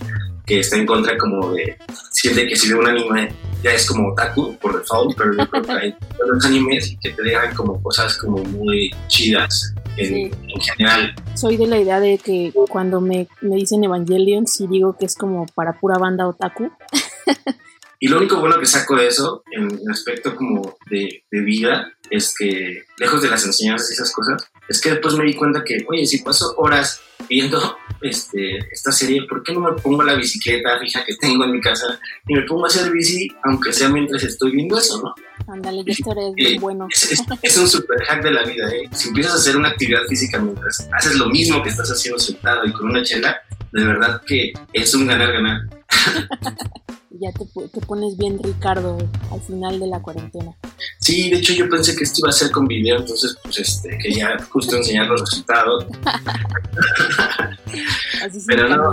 [0.44, 1.76] que está en contra como de,
[2.10, 5.62] siente que si ve un anime ya es como otaku por default, pero yo creo
[5.62, 10.30] que hay otros animes que te dejan como cosas como muy chidas en, sí.
[10.48, 11.14] en, general.
[11.34, 15.16] Soy de la idea de que cuando me, me dicen Evangelion, sí digo que es
[15.16, 16.70] como para pura banda otaku.
[18.00, 21.92] Y lo único bueno que saco de eso, en el aspecto como de, de, vida,
[22.10, 25.64] es que, lejos de las enseñanzas y esas cosas, es que después me di cuenta
[25.64, 30.14] que, oye, si paso horas viendo este, esta serie, ¿por qué no me pongo la
[30.14, 33.88] bicicleta fija que tengo en mi casa y me pongo a hacer bici, aunque sea
[33.88, 35.14] mientras estoy viendo eso, ¿no?
[35.52, 36.86] Ándale, eres bueno.
[36.90, 38.88] Es, es, es, un super hack de la vida, ¿eh?
[38.92, 42.66] Si empiezas a hacer una actividad física mientras haces lo mismo que estás haciendo sentado
[42.66, 43.40] y con una chela,
[43.72, 45.62] de verdad que es un ganar-ganar.
[47.20, 48.96] ya te, te, pones bien Ricardo
[49.32, 50.54] al final de la cuarentena.
[51.00, 53.96] Sí, de hecho yo pensé que esto iba a ser con video, entonces pues este,
[53.98, 55.86] que ya justo enseñar los resultados.
[58.24, 58.92] Así Pero no.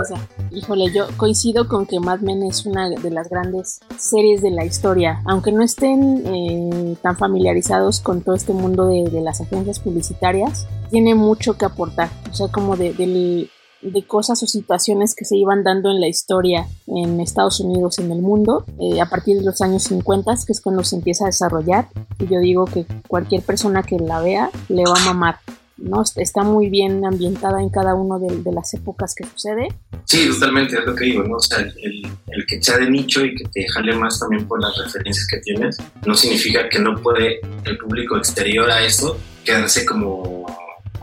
[0.52, 4.64] Híjole, yo coincido con que Mad Men es una de las grandes series de la
[4.64, 9.80] historia, aunque no estén eh, tan familiarizados con todo este mundo de, de, las agencias
[9.80, 13.50] publicitarias, tiene mucho que aportar, o sea, como de, del
[13.92, 18.10] de cosas o situaciones que se iban dando en la historia en Estados Unidos, en
[18.10, 21.28] el mundo, eh, a partir de los años 50, que es cuando se empieza a
[21.28, 21.88] desarrollar.
[22.18, 25.36] Y yo digo que cualquier persona que la vea le va a mamar.
[25.78, 26.02] ¿no?
[26.16, 29.68] Está muy bien ambientada en cada una de, de, las épocas que sucede.
[30.04, 31.36] Sí, totalmente, es lo que digo, ¿no?
[31.36, 34.60] O sea, el, el, que sea de nicho y que te jale más también por
[34.60, 39.84] las referencias que tienes, no significa que no puede el público exterior a esto quedarse
[39.84, 40.46] como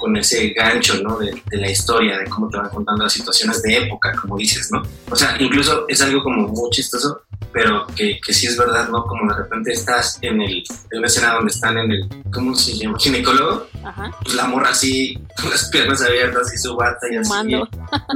[0.03, 1.17] con ese gancho, ¿no?
[1.17, 4.69] De, de, la historia, de cómo te van contando las situaciones de época, como dices,
[4.69, 4.83] ¿no?
[5.09, 7.21] O sea, incluso es algo como muy chistoso,
[7.53, 9.05] pero que, que sí es verdad, ¿no?
[9.05, 10.61] Como de repente estás en, el,
[10.91, 12.99] en una escena donde están en el, ¿cómo se llama?
[12.99, 13.65] Ginecólogo.
[13.81, 14.11] Ajá.
[14.21, 17.55] Pues la morra así, con las piernas abiertas y su bata y así.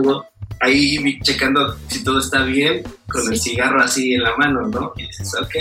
[0.03, 0.25] Luego,
[0.59, 3.29] ahí checando si todo está bien, con sí.
[3.29, 4.91] el cigarro así en la mano, ¿no?
[4.97, 5.55] Y dices, ok,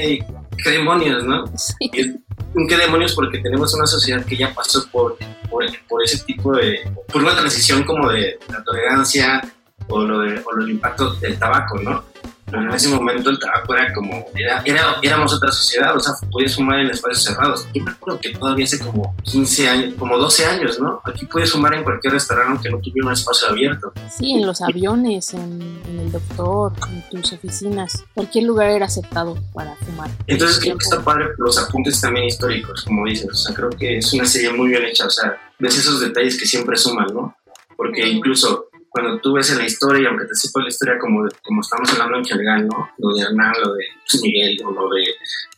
[0.62, 1.44] qué demonios, ¿no?
[1.56, 1.90] Sí.
[1.92, 5.16] Qué demonios porque tenemos una sociedad que ya pasó por,
[5.50, 9.42] por, por, ese tipo de, por una transición como de la tolerancia
[9.88, 12.04] o, lo de, o el impacto del tabaco, ¿no?
[12.46, 16.14] Pero en ese momento el tabaco era como, era, era, éramos otra sociedad, o sea,
[16.30, 17.66] podías fumar en espacios cerrados.
[17.74, 21.00] Yo me acuerdo que todavía hace como 15 años, como 12 años, ¿no?
[21.04, 23.92] Aquí puedes fumar en cualquier restaurante aunque no tuviera un espacio abierto.
[24.16, 29.36] Sí, en los aviones, en, en el doctor, en tus oficinas, cualquier lugar era aceptado
[29.52, 30.10] para fumar.
[30.26, 33.98] Entonces creo que está padre los apuntes también históricos, como dices, o sea, creo que
[33.98, 37.36] es una serie muy bien hecha, o sea, ves esos detalles que siempre suman, ¿no?
[37.76, 38.65] Porque incluso
[38.96, 41.92] cuando tú ves en la historia, y aunque te sepa la historia como, como estamos
[41.92, 42.90] hablando en general, ¿no?
[42.96, 43.84] Lo de Hernán, lo de
[44.22, 45.04] Miguel, o lo de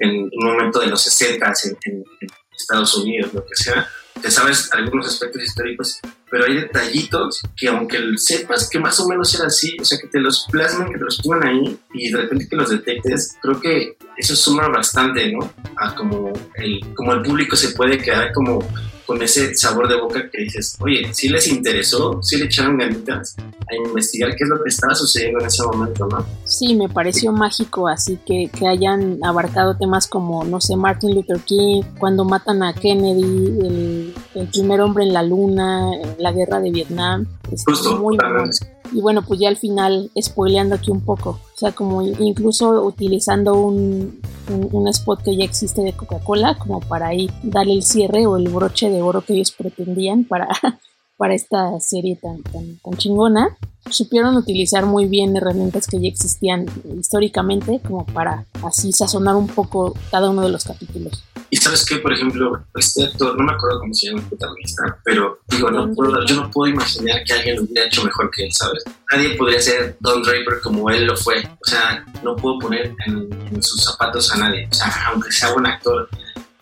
[0.01, 3.89] en un momento de los 60 en, en, en, Estados Unidos, lo que sea,
[4.21, 9.35] te sabes algunos aspectos históricos, pero hay detallitos que aunque sepas que más o menos
[9.35, 12.19] era así, o sea, que te los plasmen, que te los pongan ahí y de
[12.19, 15.53] repente que los detectes, creo que eso suma bastante, ¿no?
[15.77, 18.61] A como el, como el público se puede quedar como
[19.09, 23.37] con ese sabor de boca que dices, oye, si les interesó, si le echaron ganitas
[23.39, 26.27] a investigar qué es lo que estaba sucediendo en ese momento, ¿no?
[26.45, 31.39] Sí, me pareció mágico, así que, que hayan abarcado temas como, no sé, Martin Luther
[31.41, 37.27] King, cuando matan a Kennedy, el, primer hombre en la luna, la guerra de Vietnam.
[37.67, 38.51] Justo, muy bueno.
[38.93, 43.55] Y bueno, pues ya al final, spoileando aquí un poco, o sea, como incluso utilizando
[43.55, 48.37] un, un, spot que ya existe de Coca-Cola, como para ahí darle el cierre o
[48.37, 50.49] el broche de oro que ellos pretendían para,
[51.19, 53.59] para esta serie tan, tan, tan chingona.
[53.91, 56.67] Supieron utilizar muy bien herramientas que ya existían
[56.99, 61.25] históricamente, como para así sazonar un poco cada uno de los capítulos.
[61.51, 64.99] Y sabes que, por ejemplo, este actor, no me acuerdo cómo se llama el protagonista,
[65.05, 68.45] pero digo, no puedo, yo no puedo imaginar que alguien lo hubiera hecho mejor que
[68.45, 68.85] él, ¿sabes?
[69.11, 71.39] Nadie podría ser Don Draper como él lo fue.
[71.39, 74.69] O sea, no puedo poner en, sus zapatos a nadie.
[74.71, 76.09] O sea, aunque sea un actor,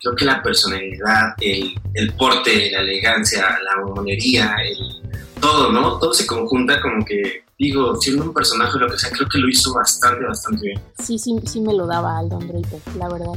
[0.01, 4.77] creo que la personalidad, el, el porte, la elegancia, la monería, el,
[5.41, 5.99] todo, ¿no?
[5.99, 9.49] Todo se conjunta como que digo, siendo un personaje lo que sea, creo que lo
[9.49, 10.81] hizo bastante, bastante bien.
[11.03, 13.33] Sí, sí, sí me lo daba al Don Draper, la verdad.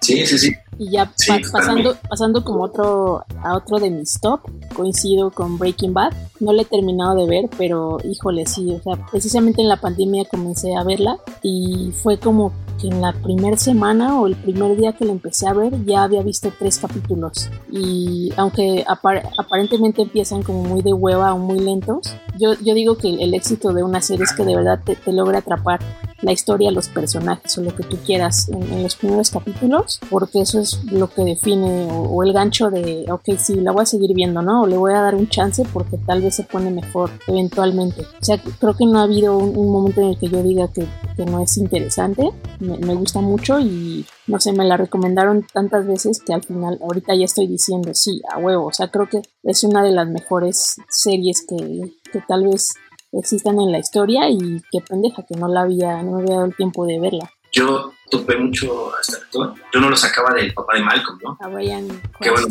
[0.00, 0.52] Sí, sí, sí.
[0.78, 1.10] Y ya
[1.50, 4.40] pasando, pasando como otro, a otro de mis top,
[4.74, 6.12] coincido con Breaking Bad.
[6.40, 10.26] No la he terminado de ver, pero híjole, sí, o sea, precisamente en la pandemia
[10.26, 14.92] comencé a verla y fue como que en la primera semana o el primer día
[14.92, 17.50] que la empecé a ver ya había visto tres capítulos.
[17.70, 23.08] Y aunque aparentemente empiezan como muy de hueva o muy lentos, yo, yo digo que
[23.08, 25.80] el, éxito de una serie es que de verdad te, te logra atrapar
[26.24, 30.60] la historia, los personajes o lo que tú quieras en, los primeros capítulos, porque eso
[30.60, 34.42] es lo que define o, el gancho de, ok, sí, la voy a seguir viendo,
[34.42, 34.62] ¿no?
[34.62, 38.02] O le voy a dar un chance porque tal vez se pone mejor eventualmente.
[38.02, 40.86] O sea, creo que no ha habido un, momento en el que yo diga que,
[41.16, 45.86] que no es interesante, me, me, gusta mucho y no sé, me la recomendaron tantas
[45.86, 49.22] veces que al final ahorita ya estoy diciendo sí, a huevo, o sea, creo que
[49.42, 52.74] es una de las mejores series que, que tal vez
[53.20, 56.56] existan en la historia y qué pendeja que no la había, no había dado el
[56.56, 57.30] tiempo de verla.
[57.52, 59.54] Yo topé mucho a este actor.
[59.72, 61.38] Yo no lo sacaba del papá de Malcolm, ¿no?
[61.40, 61.88] A Brian
[62.20, 62.48] que bueno,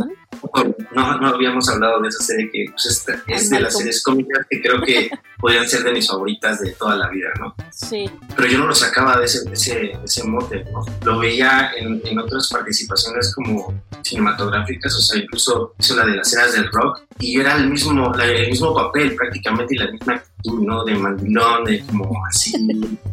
[0.93, 4.62] no, no habíamos hablado de esa serie que pues, es, de las series cómicas que
[4.62, 7.56] creo que podrían ser de mis favoritas de toda la vida, ¿no?
[7.71, 8.10] Sí.
[8.36, 10.86] Pero yo no lo sacaba de ese, ese, ese mote, ¿no?
[11.04, 13.73] Lo veía en, en, otras participaciones como
[14.04, 18.13] cinematográficas, o sea, incluso hizo la de las eras del rock y era el mismo,
[18.15, 20.84] el mismo papel prácticamente y la misma actitud, ¿no?
[20.84, 22.53] De mandilón, de como así.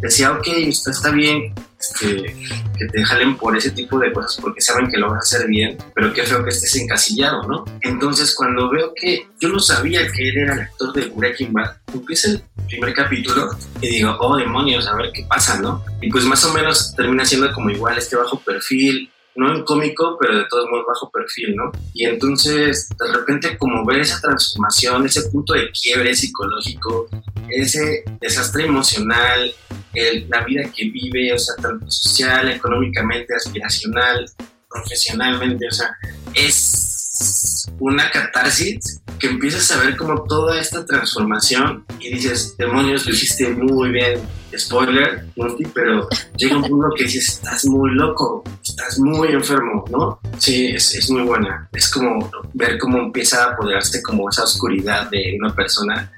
[0.00, 1.54] Decía, ok, está, está bien,
[1.98, 2.36] que,
[2.78, 5.48] que, te jalen por ese tipo de cosas porque saben que lo vas a hacer
[5.48, 7.64] bien, pero qué feo que estés encasillado, ¿no?
[7.80, 11.76] Entonces, cuando veo que yo no sabía que él era el actor de Breaking Bad,
[11.92, 15.84] empieza el primer capítulo y digo, oh demonios, a ver qué pasa, ¿no?
[16.00, 20.16] Y pues más o menos termina siendo como igual este bajo perfil, no en cómico,
[20.20, 21.70] pero de todos modos bajo perfil, ¿no?
[21.94, 27.08] Y entonces, de repente, como ver esa transformación, ese punto de quiebre psicológico,
[27.48, 29.54] ese desastre emocional,
[30.28, 34.26] la vida que vive, o sea, tanto social, económicamente, aspiracional,
[34.68, 35.96] profesionalmente, o sea,
[36.34, 43.12] es una catarsis que empiezas a ver como toda esta transformación y dices, demonios, lo
[43.12, 44.20] hiciste muy bien.
[44.56, 45.26] Spoiler,
[45.72, 50.18] pero llega un punto que dices, estás muy loco, estás muy enfermo, ¿no?
[50.38, 51.68] Sí, es, es muy buena.
[51.72, 56.10] Es como ver cómo empieza a apoderarse como esa oscuridad de una persona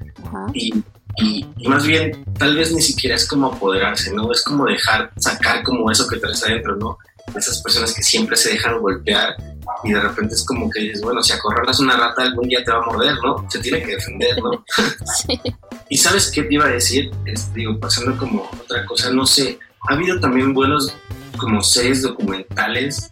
[0.54, 0.82] y
[1.18, 4.32] y, más bien tal vez ni siquiera es como apoderarse, ¿no?
[4.32, 6.98] Es como dejar sacar como eso que traes adentro, ¿no?
[7.36, 9.36] Esas personas que siempre se dejan golpear
[9.84, 12.70] y de repente es como que dices, bueno, si acorralas una rata algún día te
[12.70, 13.46] va a morder, ¿no?
[13.48, 14.64] Se tiene que defender, ¿no?
[15.16, 15.40] Sí.
[15.88, 17.10] y sabes qué te iba a decir,
[17.54, 19.58] digo, pasando como otra cosa, no sé,
[19.88, 20.94] ha habido también buenos
[21.38, 23.10] como series documentales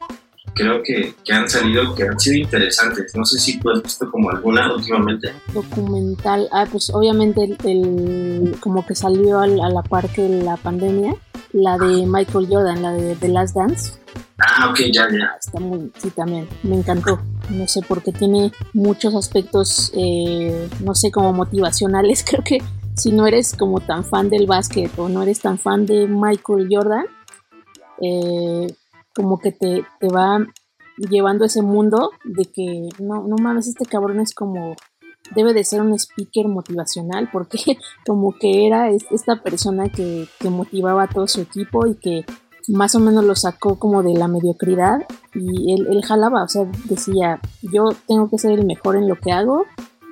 [0.54, 3.14] creo que, que, han salido, que han sido interesantes.
[3.14, 5.32] No sé si tú has visto como alguna últimamente.
[5.52, 11.14] Documental, ah, pues obviamente el, como que salió a la par que la pandemia,
[11.52, 13.92] la de Michael Jordan, la de The Last Dance.
[14.38, 15.36] Ah, ok, ya, ya.
[15.38, 17.20] Está muy, sí, también, me encantó.
[17.50, 22.24] No sé, porque tiene muchos aspectos, eh, no sé, como motivacionales.
[22.28, 22.58] Creo que
[22.96, 26.68] si no eres como tan fan del básquet o no eres tan fan de Michael
[26.70, 27.06] Jordan,
[28.00, 28.74] eh,
[29.14, 30.38] como que te, te va
[30.96, 34.76] llevando ese mundo de que no, no mames, este cabrón es como
[35.34, 37.58] debe de ser un speaker motivacional porque
[38.06, 42.24] como que era esta persona que, que, motivaba a todo su equipo y que
[42.68, 46.64] más o menos lo sacó como de la mediocridad y él, él jalaba, o sea,
[46.84, 49.64] decía, yo tengo que ser el mejor en lo que hago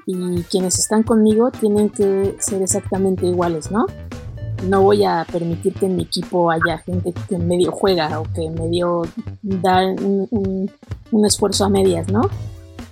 [0.07, 3.87] y quienes están conmigo tienen que ser exactamente iguales, ¿no?
[4.65, 8.51] no voy a permitir que en mi equipo haya gente que medio juega o que
[8.51, 9.03] medio
[9.43, 10.71] da un,
[11.25, 12.23] esfuerzo a medias, ¿no?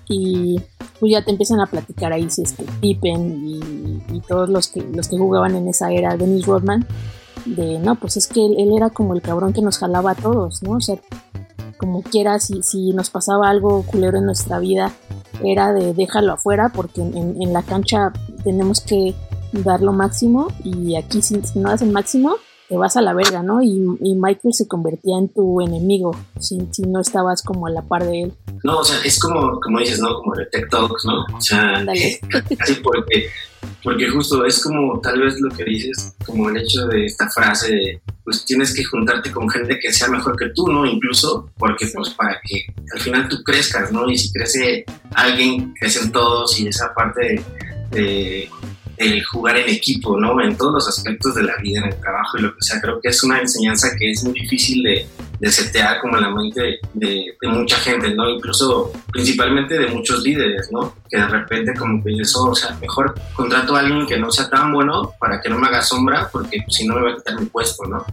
[0.09, 0.61] y
[1.01, 5.09] pues ya te empiezan a platicar ahí este Pippen y, y, todos los que los
[5.09, 6.87] que jugaban en esa era Dennis Rodman
[7.47, 10.63] de no pues es que él, era como el cabrón que nos jalaba a todos
[10.63, 10.97] no o sea
[11.79, 14.93] como quiera si, si nos pasaba algo culero en nuestra vida
[15.45, 18.13] era de déjalo afuera porque en, en la cancha
[18.45, 19.15] tenemos que
[19.53, 22.37] dar lo máximo y aquí si, no das el máximo
[22.69, 23.63] te vas a la verga, ¿no?
[23.63, 28.05] Y, Michael se convertía en tu enemigo si, si, no estabas como a la par
[28.05, 28.35] de él.
[28.65, 30.17] No, o sea, es como, como dices, ¿no?
[30.17, 31.37] Como de ¿no?
[31.37, 31.85] O sea,
[32.59, 33.29] casi porque,
[33.83, 37.75] porque justo es como tal vez lo que dices, como el hecho de esta frase
[37.75, 40.85] de, pues tienes que juntarte con gente que sea mejor que tú, ¿no?
[40.87, 44.11] Incluso, porque pues para que al final tú crezcas, ¿no?
[44.11, 47.43] Y si crece alguien, crecen todos y esa parte
[47.91, 48.49] de
[48.97, 50.41] el jugar en equipo, ¿no?
[50.41, 52.81] En todos los aspectos de la vida, en el trabajo y lo que sea.
[52.81, 55.07] Creo que es una enseñanza que es muy difícil de,
[55.39, 58.29] de setear como en la mente de, mucha gente, ¿no?
[58.29, 60.95] Incluso principalmente de muchos líderes, ¿no?
[61.09, 64.49] Que de repente como que eso, o sea, mejor contrato a alguien que no sea
[64.49, 67.41] tan bueno para que no me haga sombra, porque si no me va a quitar
[67.41, 68.05] mi puesto, ¿no?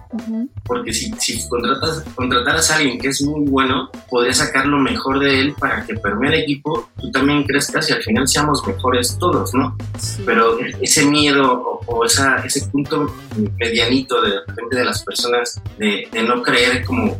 [0.63, 5.19] Porque si, si contratas, contrataras a alguien que es muy bueno, podría sacar lo mejor
[5.19, 9.17] de él para que permee el equipo, tú también crezcas y al final seamos mejores
[9.19, 9.75] todos, ¿no?
[10.25, 13.13] Pero ese miedo o, esa, ese punto
[13.57, 17.12] medianito de repente de las personas de, de no creer como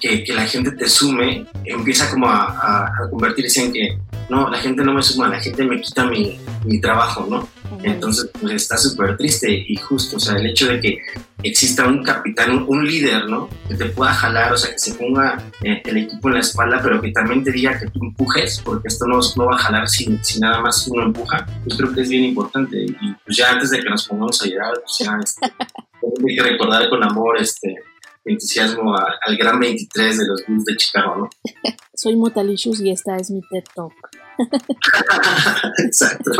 [0.00, 3.98] que, que, la gente te sume, empieza como a, a, convertirse en que
[4.30, 7.46] no, la gente no me suma, la gente me quita mi, mi trabajo, ¿no?
[7.82, 10.98] Entonces, pues está súper triste y justo, o sea, el hecho de que
[11.42, 13.50] exista un capitán, un, líder, ¿no?
[13.68, 16.80] Que te pueda jalar, o sea, que se ponga eh, el equipo en la espalda,
[16.82, 19.88] pero que también te diga que tú empujes, porque esto no, no va a jalar
[19.88, 21.44] si, si, nada más uno empuja.
[21.64, 22.82] Pues creo que es bien importante.
[22.82, 25.46] Y pues ya antes de que nos pongamos a llorar, pues ya este,
[26.28, 27.76] hay que recordar con amor este
[28.24, 31.30] entusiasmo al gran 23 de los Bulls de Chicago, ¿no?
[31.94, 33.92] Soy Motalicious y esta es mi TED Talk.
[35.84, 36.32] Exacto.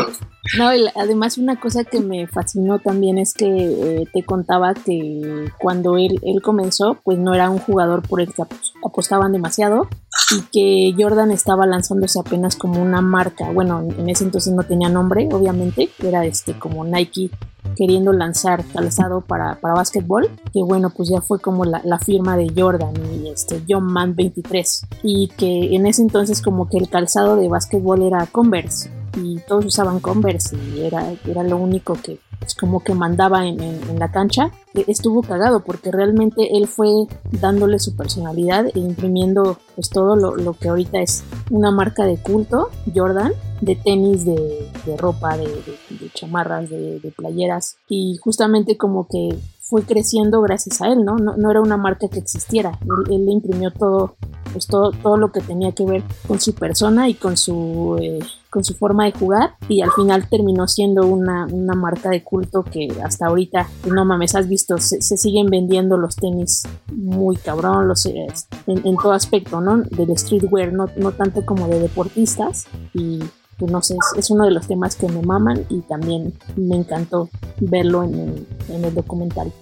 [0.58, 5.96] No, además una cosa que me fascinó también es que eh, te contaba que cuando
[5.96, 8.42] él, él comenzó, pues no era un jugador por el que
[8.84, 9.88] apostaban demasiado
[10.32, 13.50] y que Jordan estaba lanzándose apenas como una marca.
[13.52, 17.30] Bueno, en ese entonces no tenía nombre, obviamente, era este como Nike
[17.76, 22.52] queriendo lanzar calzado para, para básquetbol, que bueno, pues ya fue como la, firma de
[22.54, 27.36] Jordan y este John Man 23, y que en ese entonces como que el calzado
[27.36, 32.54] de básquetbol era Converse, y todos usaban Converse y era, era lo único que pues,
[32.54, 34.50] como que mandaba en, en, la cancha.
[34.74, 36.88] E, estuvo cagado porque realmente él fue
[37.30, 42.18] dándole su personalidad e imprimiendo pues todo lo, lo que ahorita es una marca de
[42.18, 43.32] culto, Jordan,
[43.64, 45.48] de tenis, de, ropa, de,
[46.14, 47.76] chamarras, de, playeras.
[47.88, 51.16] Y justamente como que fue creciendo gracias a él, ¿no?
[51.16, 52.78] No, no era una marca que existiera,
[53.10, 54.16] él, le imprimió todo,
[54.52, 58.18] pues todo, todo lo que tenía que ver con su persona y con su eh,
[58.54, 59.56] con su forma de jugar.
[59.68, 64.36] Y al final terminó siendo una, una marca de culto que hasta ahorita, no mames,
[64.36, 66.62] has visto, se, siguen vendiendo los tenis
[66.92, 68.28] muy cabrón, los, en,
[68.66, 69.78] en, todo aspecto, ¿no?
[69.78, 72.66] Del streetwear, no, no tanto como de deportistas.
[72.94, 73.18] Y
[73.58, 77.28] pues no sé, es, uno de los temas que me maman y también me encantó
[77.60, 79.52] verlo en el, en el documental.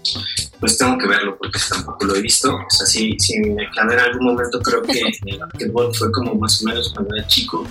[0.61, 2.55] Pues tengo que verlo porque tampoco lo he visto.
[2.55, 6.35] O sea, si, si me clavé en algún momento, creo que el basketball fue como
[6.37, 7.65] más o menos cuando era chico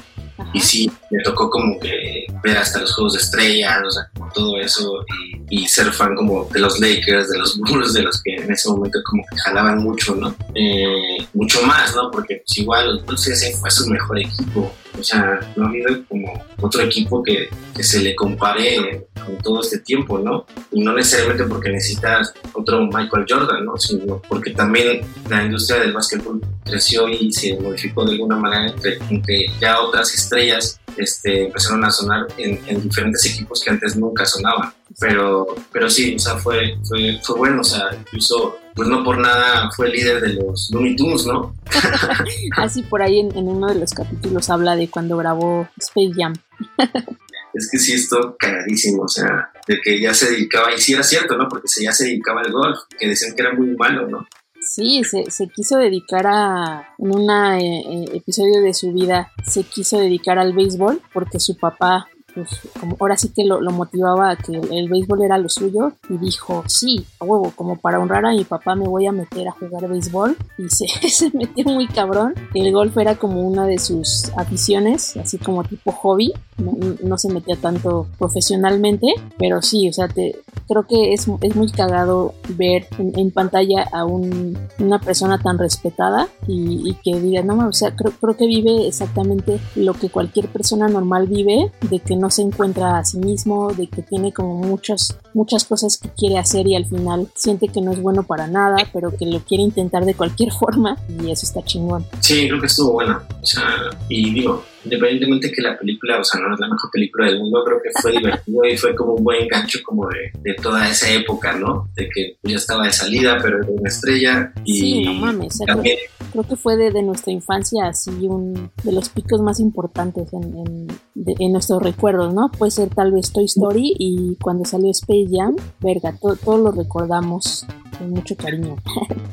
[0.53, 4.31] y sí, me tocó como que ver hasta los juegos de estrellas, o sea, como
[4.31, 5.05] todo eso,
[5.49, 8.69] y, ser fan como de los Lakers, de los Bulls, de los que en ese
[8.69, 10.35] momento como que jalaban mucho, ¿no?
[10.55, 12.11] Eh, mucho más, ¿no?
[12.11, 14.73] Porque pues igual los Bulls ese fue su mejor equipo.
[15.01, 16.31] O sea, no ha habido como
[16.61, 17.49] otro equipo que,
[17.81, 20.45] se le compare con todo este tiempo, ¿no?
[20.71, 23.75] Y no necesariamente porque necesitas otro Michael Jordan, ¿no?
[23.75, 28.71] Sino porque también la industria del básquetbol creció y se modificó de alguna manera
[29.09, 34.71] entre, ya otras estrellas este, empezaron a sonar en, diferentes equipos que antes nunca sonaban.
[35.01, 39.17] Pero, pero sí, o sea, fue, fue, fue bueno, o sea, incluso, pues no por
[39.17, 41.55] nada fue líder de los Looney Tunes, ¿no?
[42.57, 46.33] Así por ahí en, en, uno de los capítulos habla de cuando grabó Space Jam.
[47.55, 51.01] es que sí, esto cagadísimo, o sea, de que ya se dedicaba, y sí era
[51.01, 51.49] cierto, ¿no?
[51.49, 54.27] Porque ya se dedicaba al golf, que decían que era muy malo, ¿no?
[54.61, 59.63] Sí, se, se quiso dedicar a, en un eh, eh, episodio de su vida, se
[59.63, 64.35] quiso dedicar al béisbol porque su papá pues como ahora sí que lo, motivaba a
[64.35, 68.31] que el, béisbol era lo suyo y dijo, sí, a huevo, como para honrar a
[68.31, 72.33] mi papá me voy a meter a jugar béisbol y se, se metió muy cabrón.
[72.53, 77.55] El golf era como una de sus aficiones, así como tipo hobby, no, se metía
[77.55, 79.07] tanto profesionalmente,
[79.37, 84.05] pero sí, o sea, te, creo que es, es muy cagado ver en, pantalla a
[84.05, 89.59] una persona tan respetada y, que diga, no, o sea, creo, creo que vive exactamente
[89.75, 93.87] lo que cualquier persona normal vive, de que no se encuentra a sí mismo, de
[93.87, 97.91] que tiene como muchas, muchas cosas que quiere hacer y al final siente que no
[97.91, 101.61] es bueno para nada, pero que lo quiere intentar de cualquier forma y eso está
[101.63, 102.05] chingón.
[102.19, 103.19] Sí, creo que estuvo bueno.
[103.41, 103.63] O sea,
[104.07, 107.63] y digo, independientemente que la película, o sea, no es la mejor película del mundo,
[107.65, 111.09] creo que fue divertido y fue como un buen gancho como de, de toda esa
[111.11, 111.89] época, ¿no?
[111.95, 115.97] De que ya estaba de salida, pero era una estrella y sí, no mames, también...
[116.31, 120.43] creo, que fue de, de, nuestra infancia así un de los picos más importantes en,
[120.57, 122.51] en, en, nuestros recuerdos, ¿no?
[122.51, 127.65] Puede ser tal vez Toy Story y cuando salió Space Jam, verga, todos lo recordamos
[127.97, 128.75] con mucho cariño.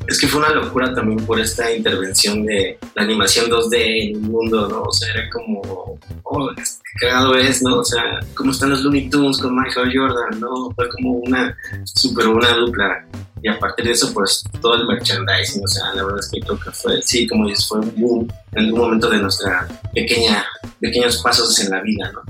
[0.07, 4.21] Es que fue una locura también por esta intervención de la animación 2D en el
[4.21, 4.83] mundo, ¿no?
[4.83, 7.79] O sea, era como, oh, qué cagado es, ¿no?
[7.79, 10.71] O sea, cómo están los Looney Tunes con Michael Jordan, ¿no?
[10.75, 13.05] Fue como una súper buena dupla.
[13.41, 16.39] Y a partir de eso, pues todo el merchandising, o sea, la verdad es que
[16.41, 20.45] creo que fue, sí, como dices, fue un boom en algún momento de nuestra pequeña,
[20.79, 22.21] pequeños pasos en la vida, ¿no?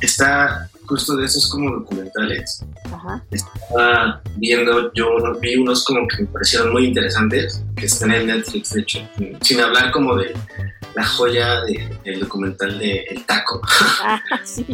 [0.00, 2.64] Está justo de esos como documentales.
[3.30, 5.08] Estaba viendo, yo
[5.40, 9.08] vi unos como que me parecieron muy interesantes, que están en Netflix, de hecho,
[9.42, 10.34] sin hablar como de
[10.94, 11.60] la joya
[12.04, 13.60] del documental de El Taco.
[14.02, 14.20] Ah,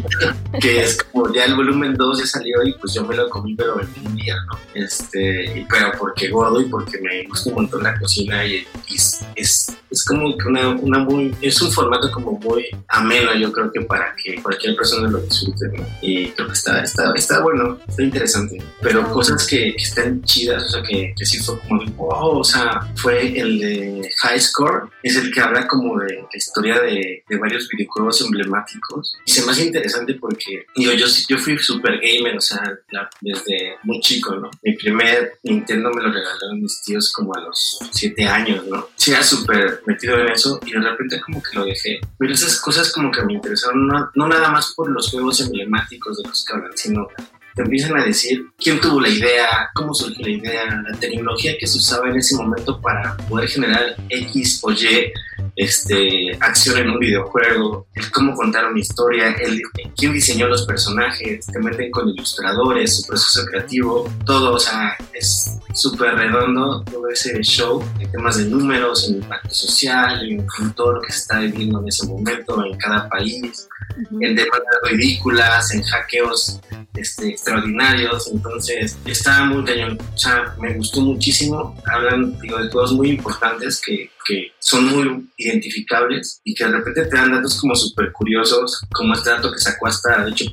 [0.59, 3.55] que es como ya el volumen 2 ya salió y pues yo me lo comí
[3.55, 4.57] pero en un día, ¿no?
[4.73, 9.77] Este, pero porque gordo y porque me gusta un montón la cocina y, es, es,
[10.07, 14.15] como que una, una, muy, es un formato como muy ameno yo creo que para
[14.15, 15.85] que cualquier persona lo disfrute, ¿no?
[16.07, 20.69] Y creo que está, está, está bueno, está interesante, pero cosas que, están chidas, o
[20.69, 25.15] sea, que, que sí fue como, wow, o sea, fue el de High Score, es
[25.15, 29.17] el que habla como de la historia de, de, varios videojuegos emblemáticos.
[29.25, 32.61] Y se me hace interesante porque, digo, yo, yo fui super gamer, o sea,
[33.21, 34.51] desde muy chico, ¿no?
[34.61, 38.89] Mi primer Nintendo me lo regalaron mis tíos como a los 7 años, ¿no?
[38.95, 41.99] Sí, era súper metido en eso y de repente como que lo dejé.
[42.19, 45.94] Pero esas cosas como que me interesaron, no, no nada más por los juegos emblemáticos
[45.99, 47.07] de los que hablan, sino
[47.55, 51.65] te empiezan a decir quién tuvo la idea, cómo surgió la idea, la tecnología que
[51.65, 55.11] se usaba en ese momento para poder generar X o Y
[55.55, 59.61] este, acción en un videojuego, el cómo contar una historia, el,
[59.95, 65.57] quién diseñó los personajes, te meten con ilustradores, su proceso creativo, todo, o sea, es
[65.73, 70.45] súper redondo todo ese show en temas de números, en impacto social, en,
[70.75, 75.73] todo lo que se está viviendo en ese momento en cada país, en demandas ridículas,
[75.73, 76.59] en hackeos
[76.95, 82.93] este, extraordinarios, entonces está muy cañón, o sea, me gustó muchísimo, hablan digo, de cosas
[82.93, 87.75] muy importantes que, que son muy identificables y que de repente te dan datos como
[87.75, 90.45] súper curiosos, como este dato que sacó hasta, de hecho,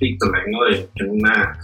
[0.49, 0.65] ¿no?
[0.65, 1.59] De, una,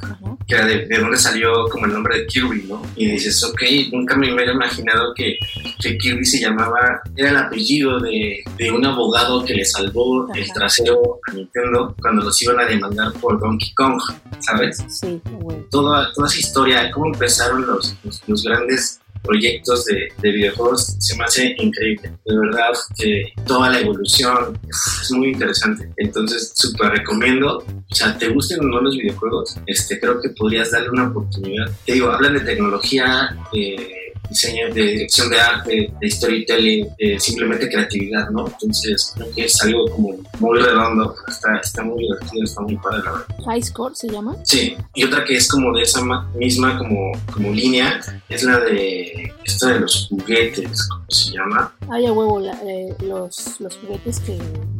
[0.47, 2.83] que era de, de, dónde salió como el nombre de Kirby, ¿no?
[2.97, 3.61] Y dices, ok,
[3.93, 5.39] nunca me hubiera imaginado que,
[5.81, 10.51] que Kirby se llamaba, era el apellido de, de un abogado que le salvó el
[10.53, 14.01] trasero a Nintendo cuando los iban a demandar por Donkey Kong,
[14.41, 14.83] ¿sabes?
[14.89, 15.67] Sí, bueno.
[15.71, 17.95] Toda, toda esa historia, cómo empezaron los,
[18.27, 22.13] los grandes proyectos de, de, videojuegos se me hace increíble.
[22.25, 25.91] De verdad que toda la evolución es muy interesante.
[25.97, 27.59] Entonces, súper recomiendo.
[27.59, 31.71] O sea, te gusten o no los videojuegos, este, creo que podrías darle una oportunidad.
[31.87, 37.69] Te digo, hablan de tecnología, de diseño, de dirección de arte, de storytelling, de simplemente
[37.69, 38.47] creatividad, ¿no?
[38.47, 43.03] Entonces creo que es algo como muy redondo, está, está muy divertido, está muy padre
[43.05, 43.27] la verdad.
[43.45, 44.37] High Score se llama.
[44.45, 46.03] Sí, y otra que es como de esa
[46.35, 51.73] misma como, como línea es la de esta de los juguetes, ¿cómo se llama?
[51.91, 54.39] Ay, a huevo, eh, los, los juguetes que...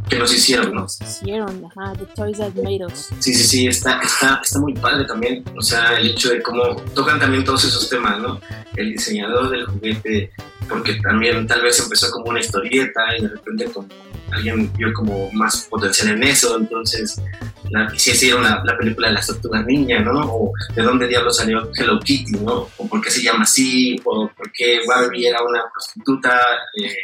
[0.09, 0.83] Que nos hicieron, ¿no?
[0.83, 3.09] Nos hicieron, ajá, The Toys That Made Us.
[3.19, 6.77] Sí, sí, sí, está, está, está muy padre también, o sea, el hecho de cómo
[6.95, 8.41] tocan también todos esos temas, ¿no?
[8.79, 10.31] El diseñador del juguete,
[10.69, 13.89] porque también tal vez empezó como una historieta y de repente como
[14.31, 17.21] alguien vio como más potencial en eso, entonces
[17.71, 20.21] la, si hicieron la, la, película de las tortugas niña, ¿no?
[20.21, 22.69] O de dónde diablos salió Hello Kitty, ¿no?
[22.77, 26.41] O por qué se llama así, o por qué Barbie era una prostituta
[26.75, 26.97] de,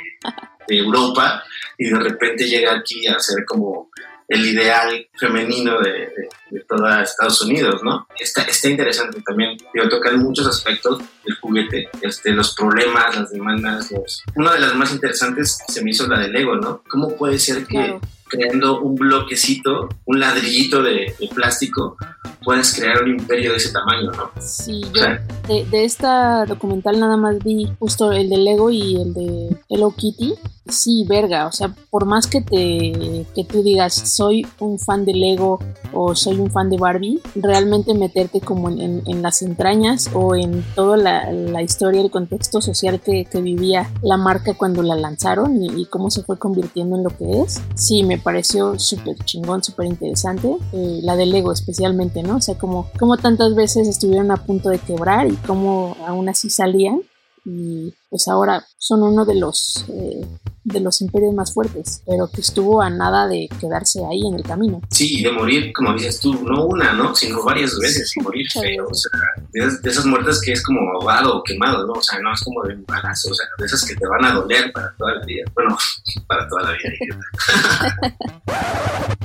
[0.68, 1.42] de Europa
[1.78, 3.90] y de repente llega aquí a ser como
[4.28, 6.12] el ideal femenino de,
[6.50, 8.06] de, toda Estados Unidos, ¿no?
[8.18, 13.90] Está, está interesante también, digo, tocar muchos aspectos del juguete, este, los problemas, las demandas,
[13.90, 14.22] los...
[14.36, 16.82] Una de las más interesantes se me hizo la del ego, ¿no?
[16.88, 17.98] ¿Cómo puede ser que,
[18.34, 21.96] creando un bloquecito, un ladrillito de, plástico,
[22.42, 24.30] puedes crear un imperio de ese tamaño, ¿no?
[24.40, 25.02] Sí, yo
[25.48, 29.90] de, de, esta documental nada más vi justo el de Lego y el de Hello
[29.96, 30.34] Kitty.
[30.66, 35.12] Sí, verga, o sea, por más que te que tú digas soy un fan de
[35.12, 35.58] Lego
[35.92, 40.64] o soy un fan de Barbie, realmente meterte como en, en, las entrañas o en
[40.74, 45.62] toda la, la historia, el contexto social que, que, vivía la marca cuando la lanzaron
[45.62, 49.62] y, y, cómo se fue convirtiendo en lo que es, sí, me pareció súper chingón,
[49.62, 52.38] súper interesante, eh, la de Lego especialmente, ¿no?
[52.38, 56.50] O sea, como, como tantas veces estuvieron a punto de quebrar y cómo aún así
[56.50, 57.02] salían
[57.44, 60.26] y pues ahora son uno de los eh,
[60.64, 64.42] de los imperios más fuertes, pero que estuvo a nada de quedarse ahí en el
[64.42, 64.80] camino.
[64.90, 67.14] Sí, y de morir, como dices tú, no una, ¿no?
[67.14, 69.20] Sino varias veces y morir feo, o sea,
[69.52, 71.92] de, esas muertes que es como ahogado o quemado, ¿no?
[71.92, 74.24] O sea, no es como de un balazo, o sea, de esas que te van
[74.24, 75.44] a doler para toda la vida.
[75.54, 75.76] Bueno,
[76.26, 76.90] para toda la vida.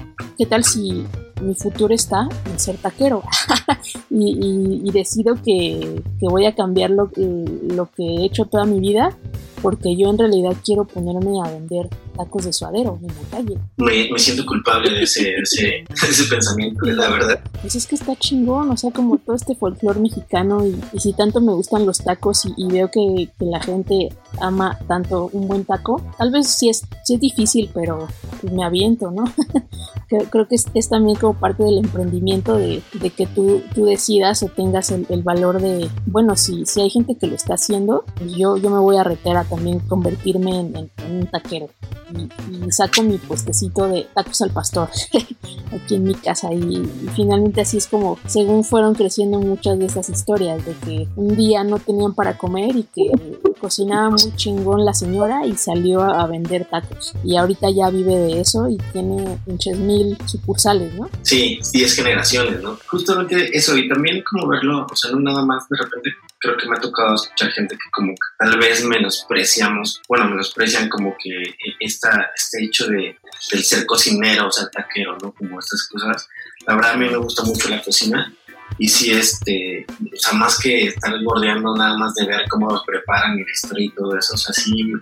[0.38, 1.06] ¿Qué tal si
[1.42, 3.24] mi futuro está en ser taquero
[4.10, 9.18] y, decido que, voy a cambiar lo, lo que he hecho toda mi vida
[9.62, 11.90] porque yo en realidad quiero ponerme a vender
[12.20, 13.58] tacos de suadero en la calle.
[13.78, 17.40] Me, me siento culpable de ese, ese, ese, pensamiento, la verdad.
[17.62, 21.40] Pues es que está chingón, o sea, como todo este folclore mexicano y, si tanto
[21.40, 24.10] me gustan los tacos y, veo que, que, la gente
[24.42, 28.08] ama tanto un buen taco, tal vez sí es, sí es difícil, pero
[28.42, 29.24] pues me aviento, ¿no?
[30.32, 34.44] creo, que es, es, también como parte del emprendimiento de, de que tú, tú, decidas
[34.44, 38.04] o tengas el, el, valor de, bueno, si, si hay gente que lo está haciendo,
[38.18, 41.70] pues yo, yo me voy a retar a también convertirme en, en, en un taquero
[42.14, 44.90] y, saco mi puestecito de tacos al pastor
[45.72, 46.84] aquí en mi casa y,
[47.16, 51.64] finalmente así es como según fueron creciendo muchas de esas historias de que un día
[51.64, 53.12] no tenían para comer y que
[53.60, 58.42] cocinaba muy chingón la señora y salió a, vender tacos y ahorita ya vive de
[58.42, 61.10] eso y tiene pinches mil sucursales, ¿no?
[61.24, 62.78] Sí, diez generaciones, ¿no?
[62.88, 66.68] Justamente eso y también como verlo, o sea, no nada más de repente creo que
[66.68, 71.56] me ha tocado escuchar gente que como que tal vez menospreciamos, bueno, menosprecian como que
[71.80, 73.18] esta, este hecho de,
[73.52, 75.34] del ser cocinero o ser taquero, ¿no?
[75.34, 76.28] Como estas cosas.
[76.66, 78.34] La verdad a mí me gusta mucho la cocina
[78.80, 82.84] y si este, o sea, más que estar bordeando nada más de ver cómo los
[82.86, 84.94] preparan la historia y todo eso, o sea, sí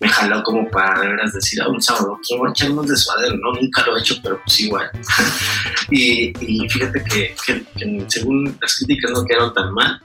[0.00, 3.52] me jaló como para de veras decir, ah, un sábado, quiero echarnos de suadero, ¿no?
[3.52, 4.90] Nunca lo he hecho, pero pues igual.
[5.90, 6.32] y,
[6.68, 10.00] fíjate que, que, según las críticas no quedaron tan mal,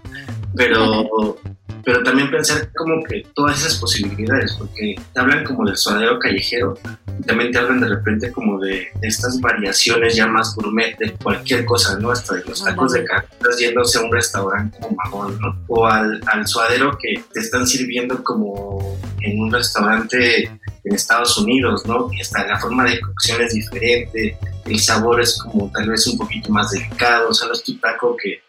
[0.55, 1.37] pero,
[1.83, 6.77] pero también pensar como que todas esas posibilidades, porque te hablan como del suadero callejero,
[7.19, 11.65] y también te hablan de repente como de, estas variaciones ya más gourmet de cualquier
[11.65, 12.11] cosa, ¿no?
[12.11, 15.63] Hasta de los tacos de carne, estás yéndose a un restaurante como mamón, ¿no?
[15.67, 20.49] O al, al suadero que te están sirviendo como en un restaurante
[20.85, 22.09] en Estados Unidos, ¿no?
[22.13, 26.17] Y hasta la forma de cocción es diferente, el sabor es como tal vez un
[26.17, 28.41] poquito más delicado, o sea, no es tu taco que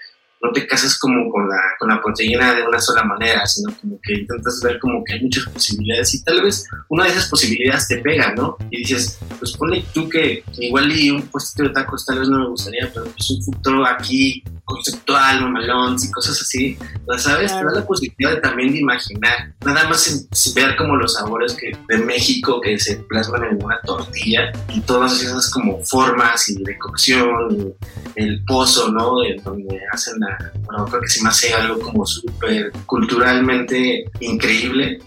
[0.46, 3.98] no te casas como con la, con la proteína de una sola manera, sino como
[4.02, 7.88] que intentas ver como que hay muchas posibilidades y tal vez una de esas posibilidades
[7.88, 8.56] te pega, ¿no?
[8.70, 12.40] Y dices, pues ponle tú que igual y un puesto de tacos tal vez no
[12.40, 16.76] me gustaría, pero pues un futuro aquí conceptual, mamalón y cosas así,
[17.18, 17.52] ¿sabes?
[17.56, 21.70] Te da la posibilidad de, también de imaginar, nada más ver como los sabores que
[21.88, 26.76] de México que se plasman en una tortilla y todas esas como formas y de
[26.78, 27.74] cocción,
[28.16, 29.22] el pozo, ¿no?
[29.24, 34.98] En donde hacen la, bueno, creo que se me hace algo como súper culturalmente increíble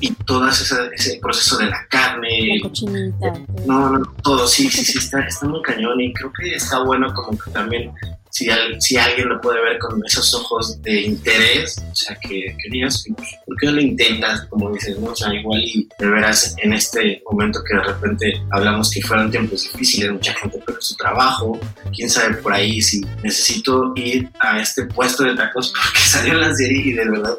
[0.00, 2.58] y todo ese, ese, proceso de la carne.
[2.62, 3.32] La cochinita.
[3.64, 7.12] No, no, todo, sí, sí, sí, está, está muy cañón y creo que está bueno
[7.14, 7.92] como que también
[8.36, 8.48] si,
[8.80, 13.28] si alguien lo puede ver con esos ojos de interés, o sea, que, querías pues,
[13.46, 14.42] ¿por qué no lo intentas?
[14.50, 15.12] Como dices, ¿no?
[15.12, 19.30] O sea, igual y de veras en este momento que de repente hablamos que fueron
[19.30, 21.58] tiempos difíciles, mucha gente perdió su trabajo,
[21.94, 26.54] quién sabe por ahí si necesito ir a este puesto de tacos porque salió la
[26.54, 27.38] serie y de verdad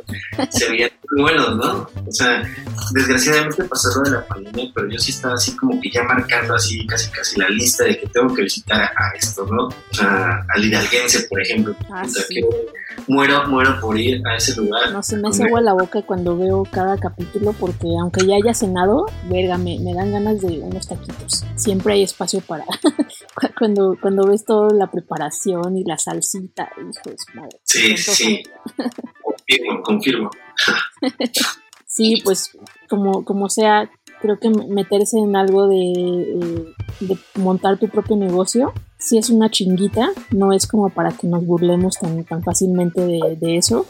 [0.49, 1.89] se veían muy buenos, ¿no?
[2.05, 2.43] O sea,
[2.93, 6.55] desgraciadamente pasó lo de la pandemia, pero yo sí estaba así como que ya marcando
[6.55, 9.67] así casi casi la lista de que tengo que visitar a, esto, ¿no?
[9.67, 11.75] O sea, al hidalguense, por ejemplo.
[11.91, 12.35] Ah, o sea, sí.
[12.35, 12.41] que
[13.07, 14.91] muero, muero por ir a ese lugar.
[14.91, 18.53] No, se me hace agua la boca cuando veo cada capítulo porque aunque ya haya
[18.53, 21.45] cenado, verga, me, me dan ganas de unos taquitos.
[21.55, 22.65] Siempre hay espacio para
[23.59, 27.59] cuando, cuando ves toda la preparación y la salsita, hijos, madre.
[27.63, 28.43] Sí, sí.
[29.23, 30.29] confirmo, confirmo.
[31.85, 32.57] Sí, pues
[32.89, 33.89] como, como sea,
[34.21, 40.09] creo que meterse en algo de, de, montar tu propio negocio, sí es una chinguita,
[40.31, 43.85] no es como para que nos burlemos tan, tan fácilmente de, de eso.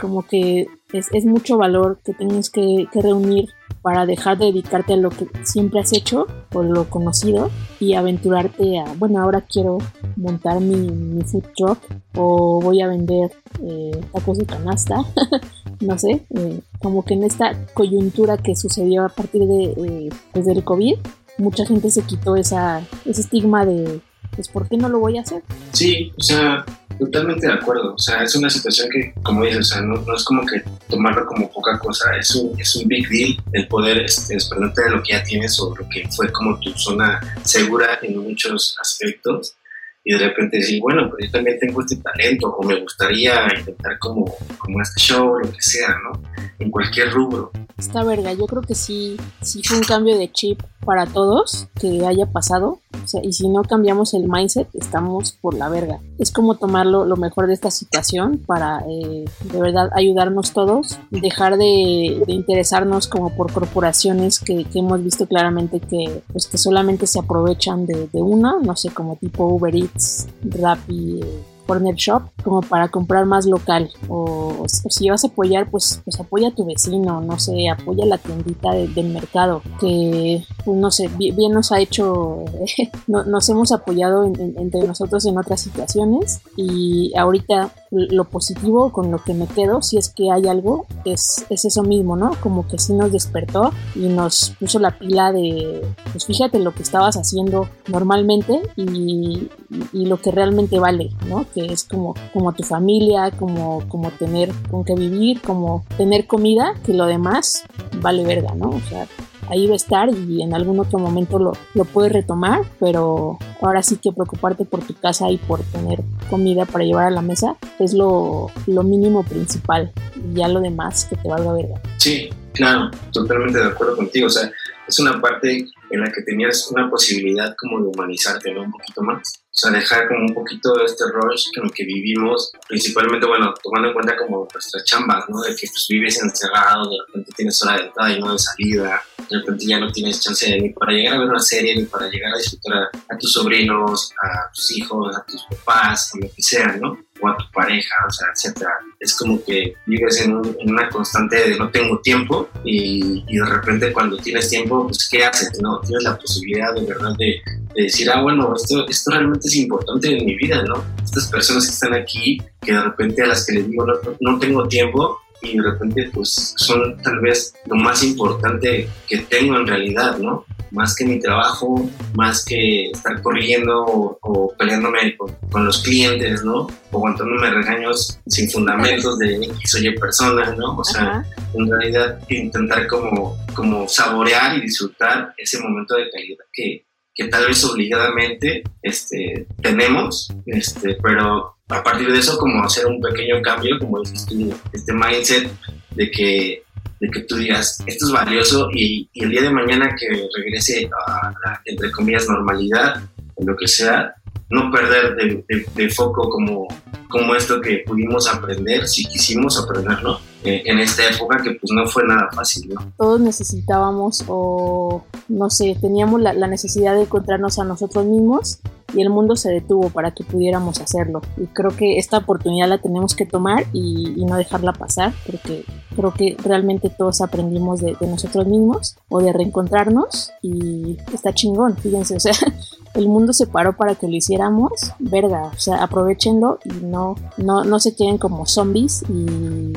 [0.00, 3.50] Como que es, es, mucho valor que tienes que, que reunir
[3.84, 8.78] para dejar de dedicarte a lo que siempre has hecho o lo conocido y aventurarte
[8.78, 9.76] a, bueno, ahora quiero
[10.16, 11.78] montar mi, food truck
[12.16, 13.30] o voy a vender
[13.62, 15.04] eh, tacos de canasta,
[15.80, 20.46] no sé, eh, como que en esta coyuntura que sucedió a partir de, eh, pues
[20.46, 20.96] del COVID,
[21.38, 24.00] mucha gente se quitó esa, ese estigma de,
[24.34, 25.42] pues, ¿por qué no lo voy a hacer?
[25.72, 26.64] Sí, o sea,
[26.98, 27.94] totalmente de acuerdo.
[27.94, 31.26] O sea, es una situación que, como dices, o sea, no, es como que tomarlo
[31.26, 35.02] como poca cosa, es un, es un big deal el poder este, desprenderte de lo
[35.02, 39.56] que ya tienes o lo que fue como tu zona segura en muchos aspectos
[40.04, 43.98] y de repente decir, bueno, pues yo también tengo este talento o me gustaría intentar
[43.98, 44.26] como,
[44.58, 46.22] como este show, lo que sea, ¿no?
[46.58, 47.50] En cualquier rubro.
[47.78, 52.06] Está verga, yo creo que sí, sí fue un cambio de chip para todos que
[52.06, 52.80] haya pasado.
[53.02, 55.98] O sea, y si no cambiamos el mindset, estamos por la verga.
[56.18, 61.56] Es como tomar lo, mejor de esta situación para eh, de verdad ayudarnos todos, dejar
[61.56, 67.86] de, interesarnos como por corporaciones que, hemos visto claramente que, pues, que solamente se aprovechan
[67.86, 69.93] de, de una, no sé, como tipo Uber Eats,
[70.42, 71.20] Rappi
[71.66, 76.48] Corner Shop como para comprar más local o, si vas a apoyar pues pues apoya
[76.48, 81.52] a tu vecino no sé apoya la tiendita del mercado que pues, no sé bien,
[81.52, 82.44] nos ha hecho
[83.06, 89.34] nos hemos apoyado entre nosotros en otras situaciones y ahorita lo positivo con lo que
[89.34, 92.32] me quedo, si es que hay algo, es, es eso mismo, ¿no?
[92.40, 96.82] Como que sí nos despertó y nos puso la pila de, pues fíjate lo que
[96.82, 99.48] estabas haciendo normalmente y,
[99.92, 101.46] y lo que realmente vale, ¿no?
[101.54, 106.74] Que es como, como tu familia, como, como tener con qué vivir, como tener comida,
[106.84, 107.64] que lo demás
[108.00, 108.70] vale verga, ¿no?
[108.70, 109.06] O sea,
[109.48, 113.82] ahí va a estar y en algún otro momento lo, lo puedes retomar, pero ahora
[113.82, 117.56] sí que preocuparte por tu casa y por tener comida para llevar a la mesa
[117.78, 121.80] es lo, lo mínimo principal y ya lo demás que te valga verga.
[121.98, 124.50] Sí, claro, totalmente de acuerdo contigo, o sea,
[124.86, 128.62] es una parte en la que tenías una posibilidad como de humanizarte, ¿no?
[128.62, 129.43] Un poquito más.
[129.54, 133.88] O sea, dejar como un poquito este rush en el que vivimos, principalmente, bueno, tomando
[133.88, 135.42] en cuenta como nuestras chambas, ¿no?
[135.42, 139.00] De que pues vives encerrado, de repente tienes hora de entrada y no de salida,
[139.30, 142.08] de repente ya no tienes chance ni para llegar a ver una serie, ni para
[142.10, 146.42] llegar a disfrutar a tus sobrinos, a tus hijos, a tus papás, a lo que
[146.42, 146.98] sea, ¿no?
[147.20, 148.70] O a tu pareja, o sea, etcétera.
[148.98, 153.92] Es como que vives en, una constante de no tengo tiempo y, y, de repente
[153.92, 155.52] cuando tienes tiempo, pues ¿qué haces?
[155.60, 155.80] ¿no?
[155.80, 157.40] Tienes la posibilidad de verdad de,
[157.74, 160.84] decir, ah, bueno, esto, esto realmente es importante en mi vida, ¿no?
[161.02, 164.38] Estas personas que están aquí, que de repente a las que les digo no, no
[164.38, 169.66] tengo tiempo, y de repente pues son tal vez lo más importante que tengo en
[169.66, 170.44] realidad, ¿no?
[170.70, 173.84] Más que mi trabajo, más que estar corriendo
[174.20, 176.66] o, peleándome con, los clientes, ¿no?
[176.90, 180.76] O aguantándome regaños sin fundamentos de X o Y personas, ¿no?
[180.76, 181.24] O sea,
[181.54, 186.83] en realidad intentar como, como saborear y disfrutar ese momento de calidad que,
[187.14, 193.00] que tal vez obligadamente este, tenemos, este, pero a partir de eso como hacer un
[193.00, 195.50] pequeño cambio, como dices tú, este mindset
[195.92, 196.62] de que,
[197.00, 200.90] de que tú digas, esto es valioso y, y el día de mañana que regrese
[201.06, 203.02] a la, entre comillas, normalidad,
[203.36, 204.14] o lo que sea,
[204.50, 206.66] no perder de, de, foco como,
[207.14, 211.86] como esto que pudimos aprender, si quisimos aprenderlo, eh, en esta época que pues no
[211.86, 212.74] fue nada fácil.
[212.98, 218.58] Todos necesitábamos o, no sé, teníamos la, la necesidad de encontrarnos a nosotros mismos
[218.94, 221.20] y el mundo se detuvo para que pudiéramos hacerlo.
[221.36, 226.12] Y creo que esta oportunidad la tenemos que tomar y, no dejarla pasar, porque creo
[226.14, 232.20] que realmente todos aprendimos de, nosotros mismos o de reencontrarnos y está chingón, fíjense, o
[232.20, 232.32] sea,
[232.94, 237.64] el mundo se paró para que lo hiciéramos, verga, o sea, aprovechenlo y no, no,
[237.64, 239.72] no se queden como zombies y,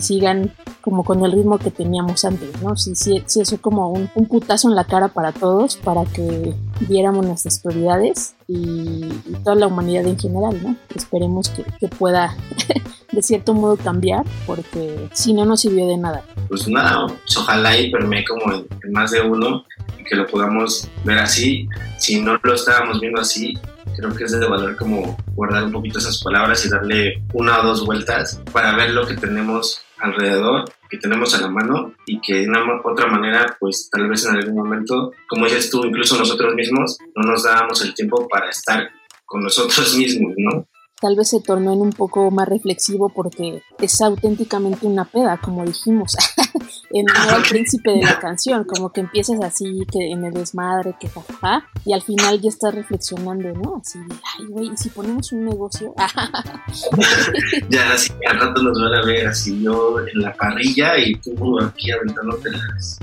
[0.00, 2.76] sigan como con el ritmo que teníamos antes, ¿no?
[2.76, 6.54] Sí, sí, sí eso como un, un putazo en la cara para todos, para que
[6.88, 9.08] viéramos nuestras prioridades y,
[9.44, 10.76] toda la humanidad en general, ¿no?
[10.94, 12.36] Esperemos que, pueda
[13.12, 16.24] de cierto modo cambiar, porque si no, no sirvió de nada.
[16.48, 17.06] Pues nada,
[17.36, 19.64] ojalá y permee como en, más de uno
[19.98, 21.68] y que lo podamos ver así.
[21.98, 23.58] Si no lo estábamos viendo así,
[23.96, 27.66] creo que es de valor como guardar un poquito esas palabras y darle una o
[27.66, 32.40] dos vueltas para ver lo que tenemos alrededor que tenemos a la mano y que
[32.40, 36.54] de una otra manera, pues tal vez en algún momento, como dices tú, incluso nosotros
[36.54, 38.90] mismos no nos dábamos el tiempo para estar
[39.24, 40.66] con nosotros mismos, ¿no?
[41.02, 45.64] Tal vez se tornó en un poco más reflexivo porque es auténticamente una peda, como
[45.64, 46.16] dijimos,
[46.90, 51.08] en el príncipe de la canción, como que empiezas así, que en el desmadre, que
[51.08, 53.80] jajaja, y al final ya estás reflexionando, ¿no?
[53.80, 55.92] Así de, ay, güey, ¿y si ponemos un negocio?
[57.68, 61.60] ya, así, al rato nos van a ver así yo en la parrilla y tú
[61.60, 62.50] aquí aventándote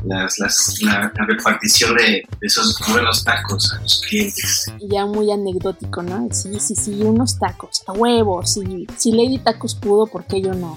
[0.05, 4.71] las, las, la, repartición de, esos buenos tacos a los clientes.
[4.79, 6.29] Ya muy anecdótico, ¿no?
[6.31, 8.87] Sí, sí, sí, unos tacos, a huevos, sí.
[8.97, 10.75] Si Lady Tacos pudo, ¿por qué yo no?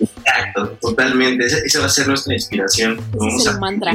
[0.00, 1.46] Exacto, totalmente.
[1.46, 3.00] Esa, va a ser nuestra inspiración.
[3.12, 3.92] vamos a mantra.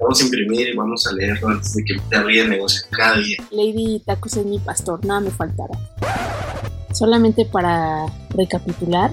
[0.00, 3.18] vamos a imprimir y vamos a leerlo antes de que te abrir el negocio cada
[3.18, 3.38] día.
[3.50, 5.78] Lady Tacos es mi pastor, nada me faltará.
[6.92, 9.12] Solamente para recapitular,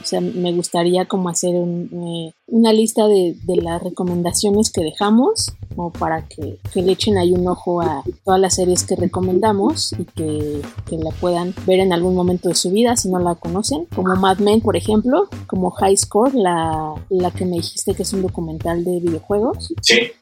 [0.00, 5.90] o sea, me gustaría como hacer eh, una lista de, las recomendaciones que dejamos, como
[5.90, 10.62] para que, le echen ahí un ojo a todas las series que recomendamos y que,
[10.90, 14.38] la puedan ver en algún momento de su vida si no la conocen, como Mad
[14.38, 18.84] Men, por ejemplo, como High Score, la, la que me dijiste que es un documental
[18.84, 19.72] de videojuegos,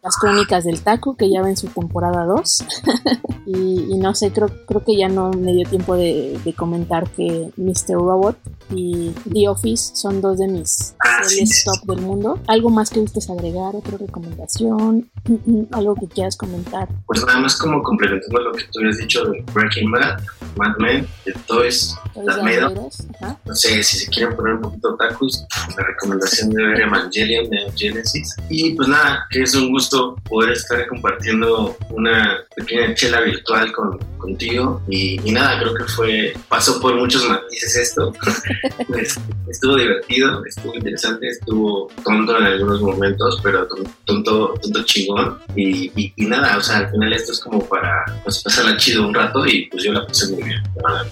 [0.02, 2.64] Las Crónicas del Taco, que ya va en su temporada 2,
[3.46, 7.50] y, no sé, creo, creo que ya no me dio tiempo de, de comentar que
[7.56, 7.94] Mr.
[7.94, 8.36] Robot
[8.70, 12.17] y The Office son dos de mis ah, series top del mundo.
[12.46, 13.76] ¿Algo más que gustes agregar?
[13.76, 15.08] ¿Otra recomendación?
[15.72, 16.88] ¿Algo que quieras comentar?
[17.06, 20.20] Pues nada más como complementando lo que tú habías dicho de Breaking Bad,
[20.56, 25.46] Mad Men, de Toys, No sé, si se quieren poner un poquito tacos,
[25.76, 28.34] la recomendación de ver Evangelion de Genesis.
[28.48, 33.98] Y pues nada, que es un gusto poder estar compartiendo una pequeña chela virtual con,
[34.18, 34.82] contigo.
[34.88, 38.12] Y, nada, creo que fue, pasó por muchos matices esto.
[38.88, 43.68] Pues, estuvo divertido, estuvo interesante, estuvo tonto en algunos momentos, pero
[44.04, 45.38] tonto, tonto chingón.
[45.54, 49.46] Y, nada, o sea, al final esto es como para pues, pasarla chido un rato
[49.46, 50.62] y pues yo la pasé muy bien.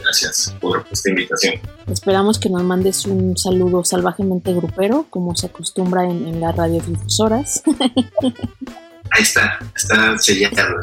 [0.03, 1.55] Gracias por esta invitación.
[1.87, 7.63] Esperamos que nos mandes un saludo salvajemente grupero, como se acostumbra en, en las radiodifusoras.
[9.11, 10.57] Ahí está, está sellado.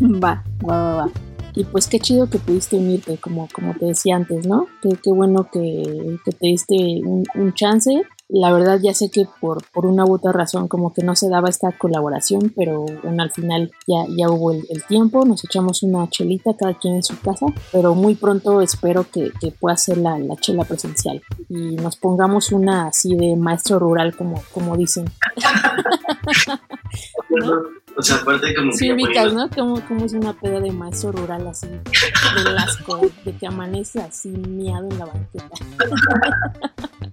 [0.00, 1.10] va, va, va, va.
[1.56, 4.66] Y pues qué chido que pudiste unirte, como, como te decía antes, ¿no?
[4.82, 7.90] Qué, qué bueno que, te diste un, chance.
[8.28, 11.28] La verdad ya sé que por, por una u otra razón como que no se
[11.28, 16.08] daba esta colaboración, pero bueno, al final ya, ya hubo el, tiempo, nos echamos una
[16.08, 20.18] chelita cada quien en su casa, pero muy pronto espero que, que pueda ser la,
[20.18, 25.04] la, chela presencial y nos pongamos una así de maestro rural como, como dicen.
[27.98, 29.48] O sea, aparte como sí, ubicas, ¿no?
[29.48, 34.28] Como, como es una peda de maestro rural así, de asco, de que amanece así
[34.28, 35.48] miado en la banqueta.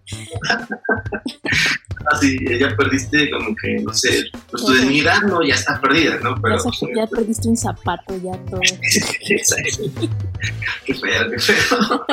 [2.12, 6.18] Así, ah, ya perdiste como que, no sé, pues tu dignidad no, ya está perdida,
[6.22, 6.36] ¿no?
[6.42, 6.58] Pero,
[6.96, 8.60] ya, perdiste un zapato, ya todo.
[10.86, 12.06] qué feo, qué feo.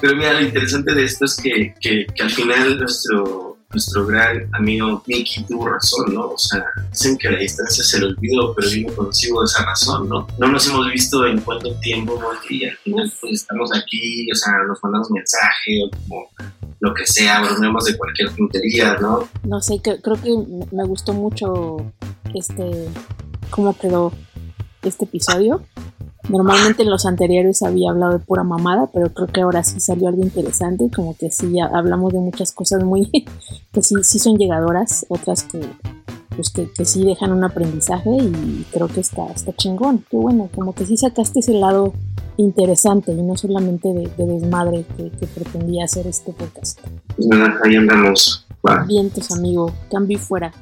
[0.00, 4.48] Pero mira, lo interesante de esto es que, que, que al final nuestro nuestro gran
[4.54, 6.30] amigo Mickey tuvo razón, ¿no?
[6.30, 10.08] O sea, dicen que a la distancia se le olvidó, pero vino consigo esa razón,
[10.08, 10.26] ¿no?
[10.38, 12.28] No nos hemos visto en cuánto tiempo, ¿no?
[12.48, 16.28] Y al final pues estamos aquí, o sea, nos mandamos mensaje o como
[16.80, 19.28] lo que sea, bromeamos de cualquier tontería, ¿no?
[19.44, 20.30] No sé, creo que
[20.72, 21.78] me gustó mucho
[22.34, 22.88] este,
[23.50, 24.12] cómo quedó
[24.86, 25.62] este episodio.
[26.28, 30.08] Normalmente en los anteriores había hablado de pura mamada, pero creo que ahora sí salió
[30.08, 33.10] algo interesante, como que sí hablamos de muchas cosas muy
[33.72, 35.60] que sí, sí son llegadoras, otras que
[36.34, 40.04] pues que, que, sí dejan un aprendizaje y creo que está, está chingón.
[40.10, 41.94] Qué bueno, como que sí sacaste ese lado
[42.36, 46.80] interesante y no solamente de, desmadre que, pretendía hacer este podcast.
[47.16, 47.28] Pues
[47.64, 48.46] ahí andamos.
[48.86, 49.72] Vientos, amigo.
[49.90, 50.52] Cambio fuera.